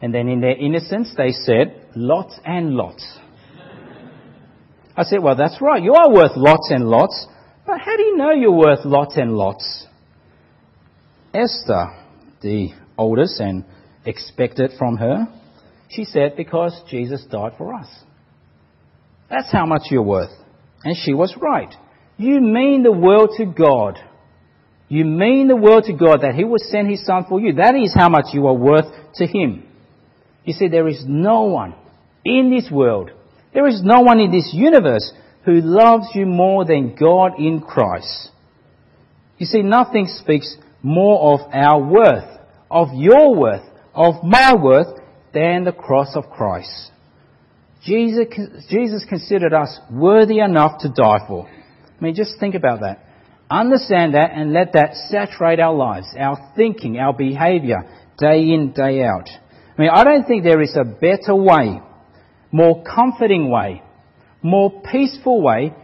And 0.00 0.14
then, 0.14 0.28
in 0.28 0.40
their 0.40 0.56
innocence, 0.56 1.12
they 1.16 1.32
said, 1.32 1.88
Lots 1.96 2.38
and 2.44 2.76
lots. 2.76 3.18
I 4.96 5.02
said, 5.02 5.20
Well, 5.20 5.34
that's 5.34 5.60
right. 5.60 5.82
You 5.82 5.94
are 5.94 6.08
worth 6.08 6.36
lots 6.36 6.70
and 6.70 6.84
lots. 6.84 7.26
How 7.78 7.96
do 7.96 8.02
you 8.02 8.16
know 8.16 8.30
you're 8.30 8.52
worth 8.52 8.84
lots 8.84 9.16
and 9.16 9.32
lots? 9.32 9.86
Esther, 11.32 11.86
the 12.40 12.68
oldest 12.96 13.40
and 13.40 13.64
expected 14.04 14.72
from 14.78 14.96
her, 14.96 15.26
she 15.88 16.04
said, 16.04 16.36
Because 16.36 16.80
Jesus 16.90 17.24
died 17.30 17.52
for 17.58 17.74
us. 17.74 17.88
That's 19.28 19.50
how 19.50 19.66
much 19.66 19.82
you're 19.90 20.02
worth. 20.02 20.30
And 20.84 20.96
she 20.96 21.14
was 21.14 21.34
right. 21.40 21.74
You 22.16 22.40
mean 22.40 22.82
the 22.82 22.92
world 22.92 23.30
to 23.38 23.46
God. 23.46 23.98
You 24.88 25.04
mean 25.04 25.48
the 25.48 25.56
world 25.56 25.84
to 25.84 25.92
God 25.92 26.20
that 26.22 26.34
He 26.34 26.44
would 26.44 26.60
send 26.60 26.90
His 26.90 27.04
Son 27.04 27.24
for 27.28 27.40
you. 27.40 27.54
That 27.54 27.74
is 27.74 27.94
how 27.96 28.08
much 28.08 28.26
you 28.32 28.46
are 28.46 28.54
worth 28.54 28.86
to 29.14 29.26
Him. 29.26 29.66
You 30.44 30.52
see, 30.52 30.68
there 30.68 30.86
is 30.86 31.04
no 31.06 31.42
one 31.42 31.74
in 32.24 32.50
this 32.54 32.70
world, 32.70 33.10
there 33.52 33.66
is 33.66 33.82
no 33.82 34.00
one 34.00 34.20
in 34.20 34.30
this 34.30 34.50
universe 34.52 35.12
who 35.44 35.60
loves 35.60 36.06
you 36.14 36.26
more 36.26 36.64
than 36.64 36.96
God 36.96 37.38
in 37.38 37.60
Christ. 37.60 38.30
You 39.38 39.46
see, 39.46 39.62
nothing 39.62 40.06
speaks 40.06 40.56
more 40.82 41.34
of 41.34 41.52
our 41.52 41.82
worth, 41.82 42.40
of 42.70 42.88
your 42.94 43.34
worth, 43.34 43.64
of 43.94 44.22
my 44.22 44.54
worth, 44.54 45.00
than 45.32 45.64
the 45.64 45.72
cross 45.72 46.14
of 46.14 46.30
Christ. 46.30 46.90
Jesus, 47.84 48.26
Jesus 48.70 49.04
considered 49.08 49.52
us 49.52 49.78
worthy 49.90 50.38
enough 50.38 50.80
to 50.80 50.88
die 50.88 51.26
for. 51.26 51.48
I 51.48 52.04
mean, 52.04 52.14
just 52.14 52.38
think 52.40 52.54
about 52.54 52.80
that. 52.80 53.04
Understand 53.50 54.14
that 54.14 54.30
and 54.32 54.52
let 54.52 54.72
that 54.72 54.94
saturate 55.10 55.60
our 55.60 55.74
lives, 55.74 56.06
our 56.18 56.52
thinking, 56.56 56.98
our 56.98 57.12
behavior, 57.12 57.82
day 58.18 58.40
in, 58.40 58.72
day 58.72 59.02
out. 59.02 59.28
I 59.76 59.80
mean, 59.80 59.90
I 59.92 60.04
don't 60.04 60.24
think 60.26 60.44
there 60.44 60.62
is 60.62 60.76
a 60.76 60.84
better 60.84 61.34
way, 61.34 61.80
more 62.50 62.82
comforting 62.84 63.50
way, 63.50 63.82
more 64.44 64.82
peaceful 64.82 65.42
way 65.42 65.74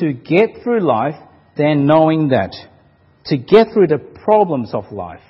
to 0.00 0.12
get 0.12 0.62
through 0.62 0.80
life 0.80 1.14
than 1.56 1.86
knowing 1.86 2.28
that. 2.28 2.54
To 3.26 3.38
get 3.38 3.68
through 3.72 3.86
the 3.86 3.98
problems 3.98 4.74
of 4.74 4.90
life, 4.90 5.20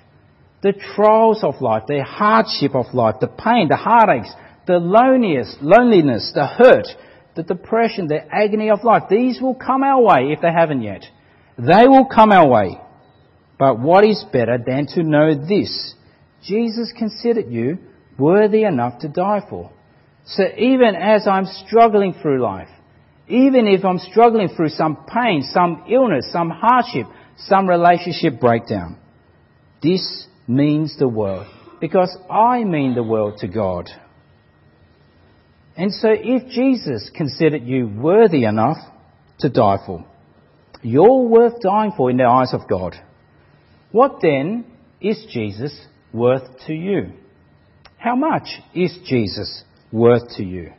the 0.62 0.72
trials 0.72 1.44
of 1.44 1.60
life, 1.60 1.84
the 1.86 2.02
hardship 2.02 2.74
of 2.74 2.86
life, 2.94 3.16
the 3.20 3.28
pain, 3.28 3.68
the 3.68 3.76
heartaches, 3.76 4.32
the 4.66 4.78
loneliness, 4.78 5.56
loneliness, 5.60 6.32
the 6.34 6.46
hurt, 6.46 6.86
the 7.36 7.42
depression, 7.42 8.08
the 8.08 8.20
agony 8.32 8.70
of 8.70 8.84
life. 8.84 9.04
These 9.10 9.40
will 9.40 9.54
come 9.54 9.82
our 9.82 10.02
way 10.02 10.32
if 10.32 10.40
they 10.40 10.52
haven't 10.52 10.82
yet. 10.82 11.04
They 11.58 11.86
will 11.86 12.06
come 12.06 12.32
our 12.32 12.48
way. 12.48 12.80
But 13.58 13.80
what 13.80 14.04
is 14.04 14.24
better 14.32 14.58
than 14.64 14.86
to 14.94 15.02
know 15.02 15.34
this? 15.34 15.94
Jesus 16.44 16.92
considered 16.96 17.50
you 17.50 17.78
worthy 18.18 18.64
enough 18.64 19.00
to 19.00 19.08
die 19.08 19.40
for. 19.48 19.72
So 20.24 20.44
even 20.56 20.94
as 20.94 21.26
I'm 21.26 21.46
struggling 21.46 22.14
through 22.14 22.42
life, 22.42 22.68
even 23.28 23.66
if 23.66 23.84
I'm 23.84 23.98
struggling 23.98 24.48
through 24.48 24.70
some 24.70 25.04
pain, 25.06 25.42
some 25.42 25.84
illness, 25.88 26.30
some 26.32 26.50
hardship, 26.50 27.06
some 27.36 27.68
relationship 27.68 28.40
breakdown, 28.40 28.98
this 29.82 30.26
means 30.46 30.98
the 30.98 31.08
world 31.08 31.46
because 31.80 32.16
I 32.30 32.64
mean 32.64 32.94
the 32.94 33.02
world 33.02 33.38
to 33.40 33.48
God. 33.48 33.88
And 35.76 35.92
so 35.92 36.08
if 36.10 36.48
Jesus 36.50 37.10
considered 37.14 37.62
you 37.62 37.86
worthy 37.86 38.44
enough 38.44 38.78
to 39.40 39.48
die 39.48 39.78
for, 39.86 40.04
you're 40.82 41.28
worth 41.28 41.60
dying 41.60 41.92
for 41.96 42.10
in 42.10 42.16
the 42.16 42.24
eyes 42.24 42.52
of 42.52 42.68
God. 42.68 42.94
What 43.92 44.18
then 44.20 44.64
is 45.00 45.24
Jesus 45.30 45.78
worth 46.12 46.66
to 46.66 46.72
you? 46.72 47.12
How 47.96 48.16
much 48.16 48.48
is 48.74 48.96
Jesus 49.06 49.62
worth 49.92 50.36
to 50.36 50.44
you? 50.44 50.72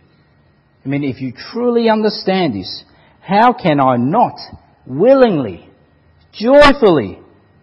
I 0.90 0.92
mean, 0.92 1.04
if 1.04 1.22
you 1.22 1.32
truly 1.52 1.88
understand 1.88 2.56
this, 2.56 2.84
how 3.22 3.54
can 3.54 3.80
I 3.80 3.98
not 3.98 4.40
willingly, 4.88 5.70
joyfully, 6.34 7.20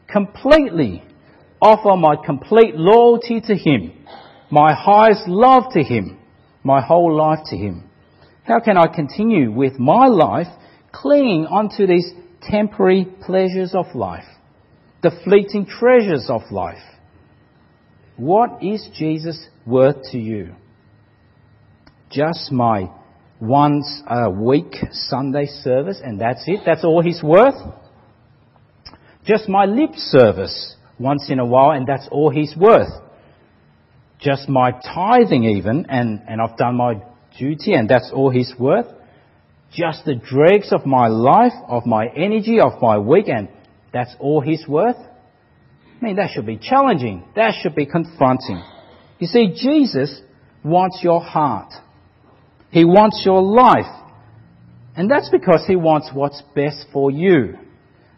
completely 0.09 1.03
offer 1.61 1.97
my 1.97 2.15
complete 2.25 2.77
loyalty 2.77 3.41
to 3.41 3.57
Him, 3.57 4.07
my 4.49 4.73
highest 4.73 5.27
love 5.27 5.73
to 5.73 5.83
Him, 5.83 6.21
my 6.63 6.81
whole 6.81 7.17
life 7.17 7.41
to 7.47 7.57
Him? 7.57 7.91
How 8.45 8.61
can 8.61 8.77
I 8.77 8.87
continue 8.87 9.51
with 9.51 9.77
my 9.77 10.07
life 10.07 10.47
clinging 10.93 11.47
onto 11.47 11.85
these 11.85 12.13
temporary 12.43 13.09
pleasures 13.23 13.75
of 13.75 13.87
life, 13.97 14.29
the 15.03 15.11
fleeting 15.25 15.67
treasures 15.67 16.27
of 16.31 16.43
life. 16.53 16.79
What 18.17 18.63
is 18.63 18.89
Jesus 18.95 19.49
worth 19.67 20.13
to 20.13 20.19
you? 20.19 20.55
Just 22.09 22.53
my 22.53 22.89
once 23.41 24.03
a 24.09 24.31
week 24.31 24.75
Sunday 24.91 25.47
service 25.47 26.01
and 26.03 26.21
that's 26.21 26.43
it? 26.47 26.61
That's 26.65 26.85
all 26.85 27.03
he's 27.03 27.23
worth? 27.23 27.55
Just 29.25 29.49
my 29.49 29.65
lip 29.65 29.95
service 29.95 30.77
once 30.99 31.27
in 31.29 31.39
a 31.39 31.45
while 31.45 31.73
and 31.73 31.87
that's 31.87 32.09
all 32.11 32.31
he's 32.31 32.55
worth? 32.57 32.93
Just 34.21 34.49
my 34.49 34.71
tithing 34.71 35.45
even 35.45 35.87
and, 35.89 36.23
and 36.29 36.41
I've 36.41 36.57
done 36.57 36.77
my 36.77 37.03
duty 37.39 37.75
and 37.75 37.89
that's 37.89 38.11
all 38.15 38.31
he's 38.31 38.55
worth? 38.59 38.87
just 39.73 40.05
the 40.05 40.15
dregs 40.15 40.73
of 40.73 40.87
my 40.87 41.09
life, 41.09 41.53
of 41.69 41.87
my 41.87 42.07
energy, 42.07 42.59
of 42.61 42.81
my 42.81 42.99
week, 42.99 43.29
and 43.29 43.49
that's 43.93 44.15
all 44.19 44.41
he's 44.41 44.67
worth? 44.67 44.97
I 44.97 46.05
mean, 46.05 46.17
that 46.17 46.31
should 46.33 46.47
be 46.47 46.59
challenging. 46.59 47.25
That 47.37 47.55
should 47.61 47.75
be 47.75 47.87
confronting. 47.87 48.63
You 49.19 49.27
see, 49.27 49.55
Jesus 49.55 50.21
wants 50.65 51.01
your 51.03 51.21
heart. 51.21 51.73
He 52.71 52.85
wants 52.85 53.23
your 53.25 53.43
life. 53.43 53.93
And 54.97 55.11
that's 55.11 55.29
because 55.31 55.65
he 55.67 55.77
wants 55.77 56.11
what's 56.13 56.43
best 56.55 56.87
for 56.93 57.11
you. 57.11 57.59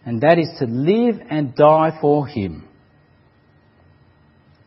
And 0.05 0.21
that 0.23 0.39
is 0.39 0.49
to 0.61 0.67
live 0.67 1.17
and 1.29 1.55
die 1.55 1.99
for 2.01 2.27
him. 2.27 2.69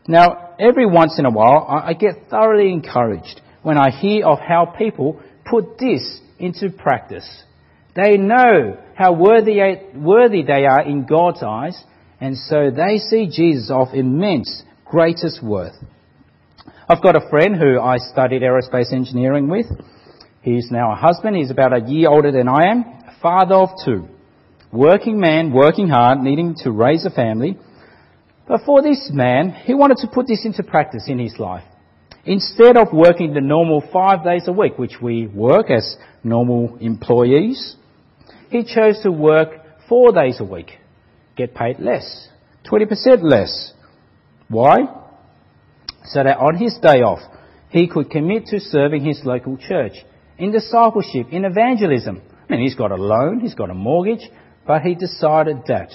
Now, 0.08 0.56
every 0.60 0.86
once 0.86 1.18
in 1.20 1.26
a 1.26 1.32
while, 1.32 1.66
I 1.70 1.94
get 1.94 2.30
thoroughly 2.30 2.72
encouraged 2.72 3.40
when 3.62 3.78
I 3.78 3.92
hear 3.92 4.26
of 4.26 4.40
how 4.40 4.66
people 4.66 5.22
put 5.50 5.78
this 5.78 6.20
into 6.40 6.70
practice. 6.70 7.44
They 7.96 8.18
know 8.18 8.78
how 8.96 9.14
worthy, 9.14 9.60
worthy 9.96 10.44
they 10.44 10.66
are 10.66 10.82
in 10.82 11.06
God's 11.06 11.44
eyes, 11.44 11.82
and 12.20 12.38
so 12.38 12.72
they 12.72 12.98
see 12.98 13.28
Jesus 13.28 13.70
of 13.72 13.90
immense, 13.94 14.64
greatest 14.86 15.44
worth. 15.44 15.76
I've 16.92 17.02
got 17.02 17.16
a 17.16 17.30
friend 17.30 17.56
who 17.56 17.80
I 17.80 18.00
studied 18.00 18.42
aerospace 18.42 18.92
engineering 18.92 19.48
with. 19.48 19.66
He's 20.42 20.68
now 20.72 20.92
a 20.92 20.96
husband. 20.96 21.38
He's 21.38 21.50
about 21.50 21.72
a 21.72 21.90
year 21.90 22.10
older 22.10 22.34
than 22.34 22.50
I 22.50 22.70
am, 22.70 22.84
father 23.22 23.56
of 23.56 23.70
two. 23.86 24.10
Working 24.74 25.18
man, 25.18 25.54
working 25.54 25.88
hard, 25.88 26.20
needing 26.20 26.54
to 26.64 26.72
raise 26.72 27.06
a 27.06 27.10
family. 27.10 27.58
But 28.46 28.64
for 28.66 28.82
this 28.82 29.10
man, 29.10 29.52
he 29.52 29.74
wanted 29.74 30.00
to 30.00 30.08
put 30.14 30.28
this 30.28 30.44
into 30.44 30.64
practice 30.64 31.06
in 31.08 31.18
his 31.18 31.40
life. 31.40 31.64
Instead 32.26 32.76
of 32.76 32.92
working 32.92 33.34
the 33.34 33.40
normal 33.40 33.82
five 33.94 34.26
days 34.26 34.50
a 34.50 34.52
week, 34.52 34.78
which 34.78 34.98
we 35.02 35.28
work 35.28 35.72
as 35.72 35.96
normal 36.26 36.78
employees, 36.82 37.78
he 38.50 38.66
chose 38.66 39.00
to 39.04 39.14
work 39.14 39.52
four 39.88 40.12
days 40.12 40.42
a 40.42 40.46
week, 40.46 40.72
get 41.38 41.56
paid 41.56 41.80
less, 41.80 42.28
20% 42.70 43.24
less. 43.24 43.72
Why? 44.50 44.80
So 46.06 46.24
that 46.24 46.38
on 46.38 46.58
his 46.58 46.78
day 46.82 47.02
off, 47.02 47.20
he 47.70 47.88
could 47.88 48.10
commit 48.10 48.48
to 48.48 48.60
serving 48.60 49.06
his 49.06 49.22
local 49.24 49.58
church 49.58 49.94
in 50.38 50.52
discipleship, 50.52 51.28
in 51.32 51.46
evangelism. 51.46 52.22
I 52.50 52.54
mean, 52.54 52.62
he's 52.62 52.76
got 52.76 52.92
a 52.92 52.96
loan, 52.96 53.40
he's 53.40 53.56
got 53.56 53.70
a 53.70 53.74
mortgage, 53.74 54.28
but 54.66 54.82
he 54.82 54.96
decided 54.96 55.58
that 55.68 55.90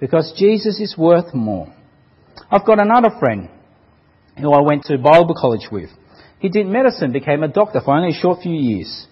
because 0.00 0.34
Jesus 0.36 0.80
is 0.80 0.96
worth 0.98 1.32
more. 1.34 1.72
I've 2.50 2.66
got 2.66 2.80
another 2.80 3.10
friend 3.18 3.48
who 4.38 4.52
I 4.52 4.60
went 4.60 4.84
to 4.84 4.98
Bible 4.98 5.34
college 5.38 5.68
with. 5.70 5.90
He 6.38 6.48
did 6.48 6.66
medicine, 6.66 7.12
became 7.12 7.42
a 7.42 7.48
doctor 7.48 7.80
for 7.84 7.94
only 7.94 8.10
a 8.10 8.20
short 8.20 8.42
few 8.42 8.52
years, 8.54 9.06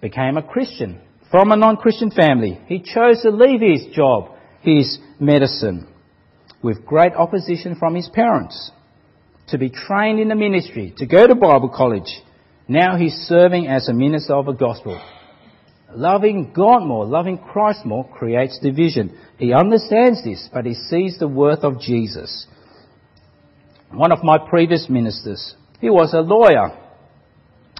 became 0.00 0.36
a 0.36 0.42
Christian 0.42 1.00
from 1.30 1.52
a 1.52 1.56
non-Christian 1.56 2.10
family. 2.10 2.60
He 2.66 2.80
chose 2.80 3.22
to 3.22 3.30
leave 3.30 3.60
his 3.60 3.94
job, 3.94 4.30
his 4.62 4.98
medicine, 5.18 5.86
with 6.62 6.84
great 6.84 7.12
opposition 7.12 7.76
from 7.76 7.94
his 7.94 8.08
parents, 8.08 8.70
to 9.50 9.58
be 9.58 9.70
trained 9.70 10.20
in 10.20 10.28
the 10.28 10.34
ministry, 10.34 10.94
to 10.98 11.06
go 11.06 11.26
to 11.26 11.34
Bible 11.34 11.68
college. 11.74 12.10
Now 12.68 12.96
he's 12.96 13.14
serving 13.26 13.66
as 13.66 13.88
a 13.88 13.92
minister 13.92 14.34
of 14.34 14.46
the 14.46 14.52
gospel. 14.52 15.00
Loving 15.92 16.52
God 16.54 16.84
more, 16.84 17.04
loving 17.04 17.38
Christ 17.38 17.84
more 17.84 18.08
creates 18.08 18.60
division. 18.60 19.18
He 19.38 19.52
understands 19.52 20.22
this, 20.22 20.48
but 20.52 20.64
he 20.64 20.74
sees 20.74 21.18
the 21.18 21.26
worth 21.26 21.64
of 21.64 21.80
Jesus 21.80 22.46
one 23.92 24.12
of 24.12 24.22
my 24.22 24.38
previous 24.38 24.86
ministers. 24.88 25.54
He 25.80 25.90
was 25.90 26.14
a 26.14 26.20
lawyer. 26.20 26.76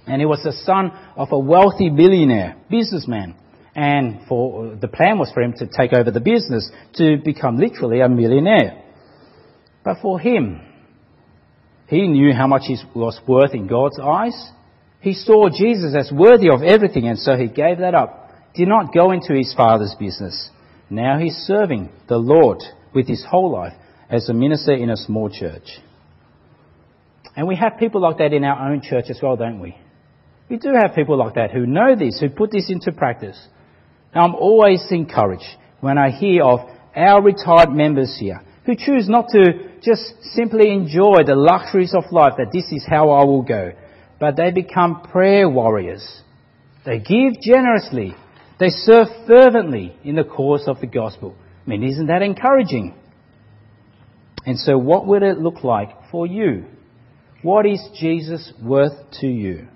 And 0.06 0.20
he 0.20 0.26
was 0.26 0.42
the 0.42 0.52
son 0.52 0.90
of 1.16 1.28
a 1.30 1.38
wealthy 1.38 1.90
billionaire, 1.90 2.56
businessman. 2.70 3.37
And 3.74 4.26
for, 4.26 4.74
the 4.74 4.88
plan 4.88 5.18
was 5.18 5.30
for 5.33 5.42
him 5.42 5.52
to 5.59 5.66
take 5.66 5.92
over 5.92 6.11
the 6.11 6.20
business, 6.20 6.70
to 6.94 7.18
become 7.24 7.59
literally 7.59 8.00
a 8.00 8.09
millionaire. 8.09 8.83
But 9.85 9.98
for 10.02 10.18
him, 10.18 10.61
he 11.90 12.07
knew 12.07 12.33
how 12.33 12.46
much 12.46 12.62
he 12.66 12.76
was 12.94 13.20
worth 13.26 13.53
in 13.53 13.66
God's 13.66 13.98
eyes. 13.98 14.53
He 15.00 15.12
saw 15.12 15.48
Jesus 15.48 15.92
as 15.98 16.12
worthy 16.12 16.48
of 16.48 16.62
everything, 16.62 17.09
and 17.09 17.18
so 17.18 17.37
he 17.37 17.48
gave 17.48 17.79
that 17.79 17.96
up. 17.96 18.31
Did 18.55 18.68
not 18.68 18.94
go 18.94 19.11
into 19.11 19.35
his 19.35 19.53
father's 19.57 19.96
business. 19.98 20.50
Now 20.88 21.19
he's 21.19 21.35
serving 21.35 21.90
the 22.08 22.17
Lord 22.17 22.58
with 22.94 23.08
his 23.08 23.27
whole 23.29 23.50
life 23.50 23.73
as 24.08 24.29
a 24.29 24.35
minister 24.35 24.73
in 24.73 24.88
a 24.88 24.96
small 24.96 25.31
church. 25.31 25.81
And 27.35 27.48
we 27.48 27.56
have 27.56 27.79
people 27.79 28.00
like 28.00 28.19
that 28.19 28.33
in 28.33 28.44
our 28.44 28.71
own 28.71 28.83
church 28.83 29.06
as 29.08 29.19
well, 29.21 29.37
don't 29.37 29.58
we? 29.58 29.77
We 30.48 30.58
do 30.58 30.73
have 30.81 30.94
people 30.94 31.17
like 31.17 31.35
that 31.35 31.50
who 31.50 31.67
know 31.67 31.96
this, 31.96 32.21
who 32.21 32.29
put 32.29 32.52
this 32.52 32.71
into 32.71 32.92
practice. 32.92 33.48
Now, 34.14 34.23
I'm 34.23 34.37
always 34.37 34.85
encouraged 34.90 35.56
when 35.81 35.98
I 35.98 36.10
hear 36.10 36.44
of 36.44 36.60
our 36.94 37.21
retired 37.21 37.71
members 37.71 38.17
here 38.19 38.42
who 38.64 38.77
choose 38.77 39.08
not 39.08 39.27
to 39.31 39.69
just 39.83 40.02
simply 40.35 40.72
enjoy 40.72 41.24
the 41.24 41.35
luxuries 41.35 41.94
of 41.94 42.04
life, 42.12 42.35
that 42.38 42.52
this 42.52 42.70
is 42.72 42.85
how 42.88 43.10
I 43.10 43.24
will 43.24 43.42
go, 43.42 43.72
but 44.18 44.37
they 44.37 44.50
become 44.50 45.02
prayer 45.02 45.48
warriors. 45.48 46.22
They 46.85 46.98
give 46.98 47.40
generously. 47.42 48.14
They 48.58 48.68
serve 48.68 49.08
fervently 49.26 49.96
in 50.04 50.16
the 50.16 50.24
cause 50.24 50.64
of 50.66 50.81
the 50.81 50.87
gospel. 50.87 51.35
I 51.66 51.70
mean, 51.70 51.83
isn't 51.83 52.06
that 52.06 52.22
encouraging? 52.22 52.94
And 54.46 54.58
so, 54.58 54.78
what 54.78 55.06
would 55.06 55.22
it 55.22 55.38
look 55.38 55.64
like 55.64 55.90
for 56.10 56.26
you 56.26 56.66
what 57.42 57.64
is 57.64 57.81
Jesus 57.98 58.52
worth 58.62 58.92
to 59.20 59.26
you? 59.26 59.66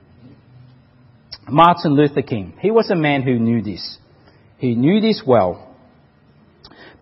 Martin 1.48 1.94
Luther 1.94 2.22
King, 2.22 2.55
he 2.61 2.70
was 2.70 2.90
a 2.90 2.96
man 2.96 3.22
who 3.22 3.38
knew 3.38 3.62
this. 3.62 3.98
He 4.59 4.74
knew 4.74 5.00
this 5.00 5.22
well. 5.26 5.63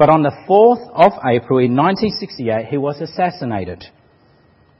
But 0.02 0.10
on 0.10 0.24
the 0.24 0.34
4th 0.48 0.90
of 0.90 1.12
April 1.24 1.60
in 1.60 1.76
1968, 1.76 2.66
he 2.66 2.76
was 2.76 3.00
assassinated. 3.00 3.84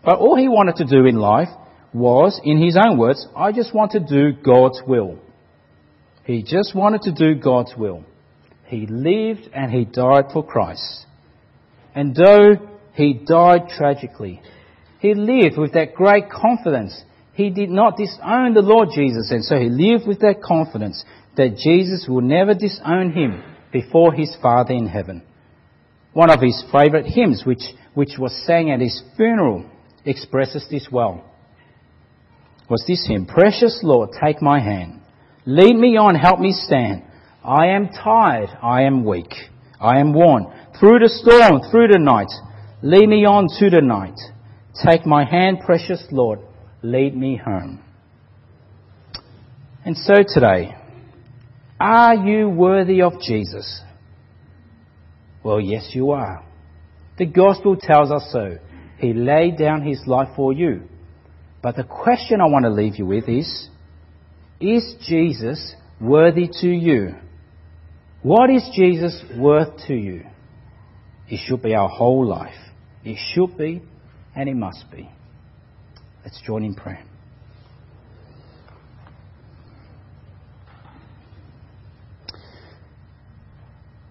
But 0.04 0.18
all 0.18 0.36
he 0.36 0.48
wanted 0.48 0.74
to 0.78 0.84
do 0.84 1.06
in 1.06 1.14
life 1.14 1.46
was, 1.94 2.40
in 2.42 2.60
his 2.60 2.76
own 2.76 2.98
words, 2.98 3.28
I 3.36 3.52
just 3.52 3.72
want 3.72 3.92
to 3.92 4.00
do 4.00 4.32
God's 4.32 4.82
will. 4.84 5.20
He 6.24 6.42
just 6.42 6.74
wanted 6.74 7.02
to 7.02 7.12
do 7.12 7.40
God's 7.40 7.72
will. 7.76 8.02
He 8.66 8.88
lived 8.88 9.48
and 9.54 9.70
he 9.70 9.84
died 9.84 10.32
for 10.32 10.44
Christ. 10.44 11.06
And 11.94 12.16
though 12.16 12.56
he 12.94 13.14
died 13.24 13.68
tragically, 13.68 14.42
he 14.98 15.14
lived 15.14 15.56
with 15.56 15.74
that 15.74 15.94
great 15.94 16.30
confidence. 16.30 17.00
He 17.34 17.50
did 17.50 17.70
not 17.70 17.96
disown 17.96 18.54
the 18.54 18.60
Lord 18.60 18.88
Jesus, 18.92 19.30
and 19.30 19.44
so 19.44 19.56
he 19.56 19.68
lived 19.68 20.04
with 20.04 20.18
that 20.22 20.42
confidence 20.42 21.04
that 21.36 21.58
Jesus 21.58 22.08
will 22.08 22.22
never 22.22 22.54
disown 22.54 23.12
him 23.12 23.44
before 23.72 24.12
his 24.12 24.36
Father 24.40 24.74
in 24.74 24.86
heaven. 24.86 25.22
One 26.12 26.30
of 26.30 26.40
his 26.40 26.62
favourite 26.70 27.06
hymns, 27.06 27.44
which, 27.46 27.62
which 27.94 28.18
was 28.18 28.44
sang 28.46 28.70
at 28.70 28.80
his 28.80 29.02
funeral, 29.16 29.64
expresses 30.04 30.66
this 30.70 30.88
well. 30.92 31.24
Was 32.68 32.84
this 32.86 33.06
hymn? 33.08 33.26
Precious 33.26 33.80
Lord, 33.82 34.10
take 34.22 34.42
my 34.42 34.60
hand. 34.60 35.00
Lead 35.46 35.74
me 35.74 35.96
on, 35.96 36.14
help 36.14 36.38
me 36.38 36.52
stand. 36.52 37.02
I 37.44 37.68
am 37.68 37.88
tired, 37.88 38.50
I 38.62 38.82
am 38.82 39.04
weak, 39.04 39.32
I 39.80 39.98
am 39.98 40.12
worn. 40.12 40.46
Through 40.78 41.00
the 41.00 41.08
storm, 41.08 41.60
through 41.70 41.88
the 41.88 41.98
night, 41.98 42.30
lead 42.82 43.08
me 43.08 43.24
on 43.24 43.48
to 43.58 43.70
the 43.70 43.80
night. 43.80 44.18
Take 44.86 45.04
my 45.04 45.24
hand, 45.24 45.58
precious 45.64 46.04
Lord, 46.12 46.38
lead 46.82 47.16
me 47.16 47.36
home. 47.36 47.82
And 49.84 49.96
so 49.96 50.14
today, 50.26 50.76
are 51.82 52.14
you 52.14 52.48
worthy 52.48 53.02
of 53.02 53.20
Jesus? 53.20 53.82
Well, 55.42 55.60
yes, 55.60 55.90
you 55.94 56.12
are. 56.12 56.44
The 57.18 57.26
gospel 57.26 57.76
tells 57.76 58.12
us 58.12 58.28
so. 58.30 58.58
He 58.98 59.12
laid 59.12 59.58
down 59.58 59.82
his 59.84 60.00
life 60.06 60.28
for 60.36 60.52
you. 60.52 60.82
But 61.60 61.74
the 61.74 61.82
question 61.82 62.40
I 62.40 62.46
want 62.46 62.64
to 62.66 62.70
leave 62.70 62.96
you 62.96 63.06
with 63.06 63.28
is 63.28 63.68
Is 64.60 64.94
Jesus 65.08 65.74
worthy 66.00 66.48
to 66.60 66.68
you? 66.68 67.16
What 68.22 68.48
is 68.48 68.62
Jesus 68.74 69.20
worth 69.36 69.76
to 69.88 69.94
you? 69.94 70.24
It 71.28 71.40
should 71.44 71.62
be 71.62 71.74
our 71.74 71.88
whole 71.88 72.24
life. 72.24 72.54
It 73.04 73.18
should 73.34 73.58
be, 73.58 73.82
and 74.36 74.48
it 74.48 74.54
must 74.54 74.84
be. 74.92 75.10
Let's 76.24 76.40
join 76.46 76.62
in 76.62 76.74
prayer. 76.74 77.04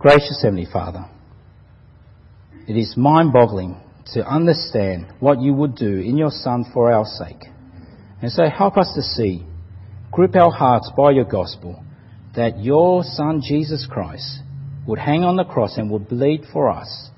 Gracious 0.01 0.41
Heavenly 0.41 0.65
Father, 0.65 1.07
it 2.67 2.75
is 2.75 2.97
mind 2.97 3.31
boggling 3.31 3.79
to 4.15 4.25
understand 4.25 5.05
what 5.19 5.39
you 5.39 5.53
would 5.53 5.75
do 5.75 5.99
in 5.99 6.17
your 6.17 6.31
Son 6.31 6.65
for 6.73 6.91
our 6.91 7.05
sake. 7.05 7.43
And 8.19 8.31
so 8.31 8.49
help 8.49 8.77
us 8.77 8.91
to 8.95 9.03
see, 9.03 9.45
grip 10.11 10.35
our 10.35 10.49
hearts 10.49 10.91
by 10.97 11.11
your 11.11 11.25
gospel, 11.25 11.83
that 12.35 12.59
your 12.59 13.03
Son 13.03 13.43
Jesus 13.47 13.87
Christ 13.87 14.39
would 14.87 14.97
hang 14.97 15.23
on 15.23 15.35
the 15.35 15.43
cross 15.43 15.77
and 15.77 15.91
would 15.91 16.09
bleed 16.09 16.45
for 16.51 16.71
us. 16.71 17.11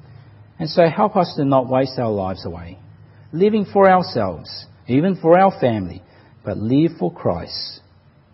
And 0.59 0.69
so 0.69 0.85
help 0.89 1.15
us 1.15 1.33
to 1.37 1.45
not 1.45 1.69
waste 1.69 1.97
our 1.97 2.11
lives 2.11 2.45
away, 2.45 2.79
living 3.31 3.65
for 3.71 3.89
ourselves, 3.89 4.65
even 4.89 5.15
for 5.15 5.39
our 5.39 5.57
family, 5.57 6.03
but 6.43 6.57
live 6.57 6.91
for 6.99 7.13
Christ. 7.13 7.79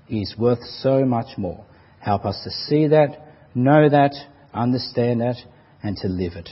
He 0.08 0.22
is 0.22 0.34
worth 0.40 0.64
so 0.64 1.06
much 1.06 1.38
more. 1.38 1.64
Help 2.00 2.26
us 2.26 2.42
to 2.46 2.50
see 2.50 2.88
that, 2.88 3.28
know 3.54 3.88
that, 3.88 4.16
understand 4.54 5.22
that, 5.22 5.38
and 5.84 5.96
to 5.98 6.08
live 6.08 6.34
it. 6.34 6.50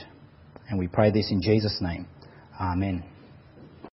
And 0.68 0.78
we 0.78 0.88
pray 0.88 1.10
this 1.10 1.30
in 1.30 1.42
Jesus' 1.42 1.78
name. 1.80 2.06
Amen. 2.60 3.04